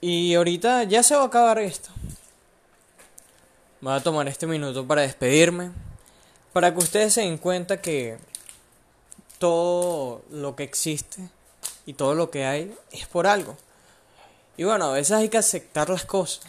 Y 0.00 0.34
ahorita 0.34 0.84
ya 0.84 1.02
se 1.02 1.14
va 1.14 1.24
a 1.24 1.26
acabar 1.26 1.58
esto. 1.58 1.90
Voy 3.82 3.92
a 3.92 4.02
tomar 4.02 4.28
este 4.28 4.46
minuto 4.46 4.86
para 4.86 5.02
despedirme. 5.02 5.72
Para 6.54 6.72
que 6.72 6.78
ustedes 6.78 7.12
se 7.12 7.20
den 7.20 7.36
cuenta 7.36 7.82
que 7.82 8.31
todo 9.42 10.22
lo 10.30 10.54
que 10.54 10.62
existe 10.62 11.28
y 11.84 11.94
todo 11.94 12.14
lo 12.14 12.30
que 12.30 12.44
hay 12.44 12.72
es 12.92 13.08
por 13.08 13.26
algo. 13.26 13.56
Y 14.56 14.62
bueno, 14.62 14.84
a 14.84 14.92
veces 14.92 15.16
hay 15.16 15.28
que 15.28 15.38
aceptar 15.38 15.90
las 15.90 16.04
cosas. 16.04 16.46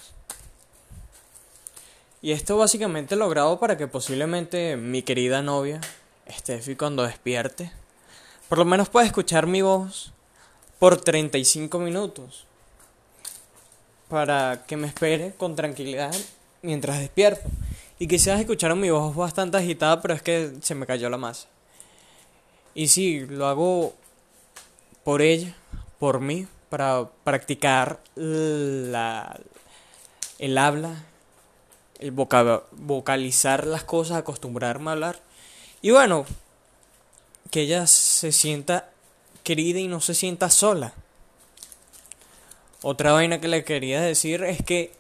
Y 2.22 2.34
esto 2.34 2.56
básicamente 2.56 3.16
lo 3.16 3.30
grabo 3.30 3.60
para 3.60 3.78
que 3.78 3.88
posiblemente 3.88 4.78
mi 4.78 5.02
querida 5.02 5.42
novia, 5.42 5.82
Steffi, 6.30 6.76
cuando 6.76 7.02
despierte, 7.02 7.72
por 8.48 8.60
lo 8.60 8.66
menos 8.66 8.90
pueda 8.90 9.08
escuchar 9.08 9.48
mi 9.48 9.64
voz 9.64 10.14
por 10.78 11.02
35 11.02 11.80
minutos. 11.80 12.46
Para 14.08 14.66
que 14.68 14.78
me 14.78 14.86
espere 14.86 15.34
con 15.36 15.56
tranquilidad 15.56 16.14
mientras 16.62 17.00
despierto. 17.00 17.50
Y 17.98 18.08
quizás 18.08 18.40
escucharon 18.40 18.80
mi 18.80 18.92
voz 18.92 19.16
bastante 19.16 19.58
agitada, 19.58 20.00
pero 20.00 20.14
es 20.14 20.22
que 20.22 20.54
se 20.62 20.76
me 20.76 20.86
cayó 20.86 21.10
la 21.10 21.18
masa. 21.18 21.48
Y 22.76 22.88
sí, 22.88 23.20
lo 23.20 23.48
hago 23.48 23.94
por 25.04 25.22
ella, 25.22 25.56
por 26.00 26.20
mí, 26.22 26.48
para 26.70 27.10
practicar 27.24 28.00
la, 28.16 29.40
el 30.40 30.58
habla, 30.58 31.06
el 32.00 32.12
vocalizar 32.12 33.68
las 33.68 33.84
cosas, 33.84 34.18
acostumbrarme 34.18 34.90
a 34.90 34.94
hablar. 34.94 35.22
Y 35.82 35.92
bueno, 35.92 36.26
que 37.52 37.62
ella 37.62 37.86
se 37.86 38.32
sienta 38.32 38.90
querida 39.44 39.80
y 39.80 39.88
no 39.88 40.02
se 40.02 40.16
sienta 40.16 40.50
sola. 40.50 40.94
Otra 42.82 43.12
vaina 43.12 43.40
que 43.40 43.48
le 43.48 43.64
quería 43.64 44.02
decir 44.02 44.44
es 44.44 44.64
que 44.64 44.92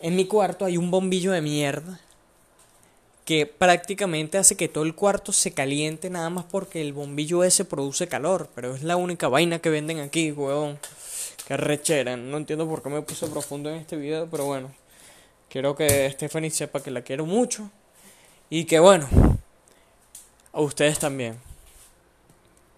en 0.00 0.16
mi 0.16 0.26
cuarto 0.26 0.64
hay 0.64 0.76
un 0.76 0.90
bombillo 0.90 1.32
de 1.32 1.40
mierda 1.40 2.00
que 3.24 3.46
prácticamente 3.46 4.36
hace 4.36 4.56
que 4.56 4.68
todo 4.68 4.84
el 4.84 4.94
cuarto 4.94 5.32
se 5.32 5.52
caliente 5.52 6.10
nada 6.10 6.28
más 6.28 6.44
porque 6.44 6.82
el 6.82 6.92
bombillo 6.92 7.42
ese 7.42 7.64
produce 7.64 8.06
calor, 8.06 8.50
pero 8.54 8.74
es 8.74 8.82
la 8.82 8.96
única 8.96 9.28
vaina 9.28 9.58
que 9.60 9.70
venden 9.70 10.00
aquí, 10.00 10.30
huevón. 10.32 10.78
Que 11.46 11.56
rechera, 11.56 12.16
no 12.16 12.36
entiendo 12.36 12.68
por 12.68 12.82
qué 12.82 12.88
me 12.88 13.02
puse 13.02 13.26
profundo 13.26 13.70
en 13.70 13.76
este 13.76 13.96
video, 13.96 14.28
pero 14.30 14.44
bueno. 14.46 14.72
Quiero 15.48 15.76
que 15.76 16.10
Stephanie 16.10 16.50
sepa 16.50 16.82
que 16.82 16.90
la 16.90 17.02
quiero 17.02 17.26
mucho 17.26 17.70
y 18.50 18.64
que 18.64 18.78
bueno, 18.78 19.08
a 20.52 20.60
ustedes 20.60 20.98
también, 20.98 21.38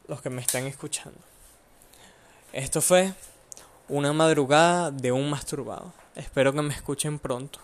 los 0.09 0.21
que 0.21 0.31
me 0.31 0.43
están 0.43 0.67
escuchando. 0.67 1.19
Esto 2.53 2.81
fue 2.81 3.13
una 3.89 4.13
madrugada 4.13 4.91
de 4.91 5.13
un 5.13 5.31
masturbado. 5.31 5.93
Espero 6.15 6.53
que 6.53 6.63
me 6.63 6.75
escuchen 6.75 7.19
pronto. 7.19 7.61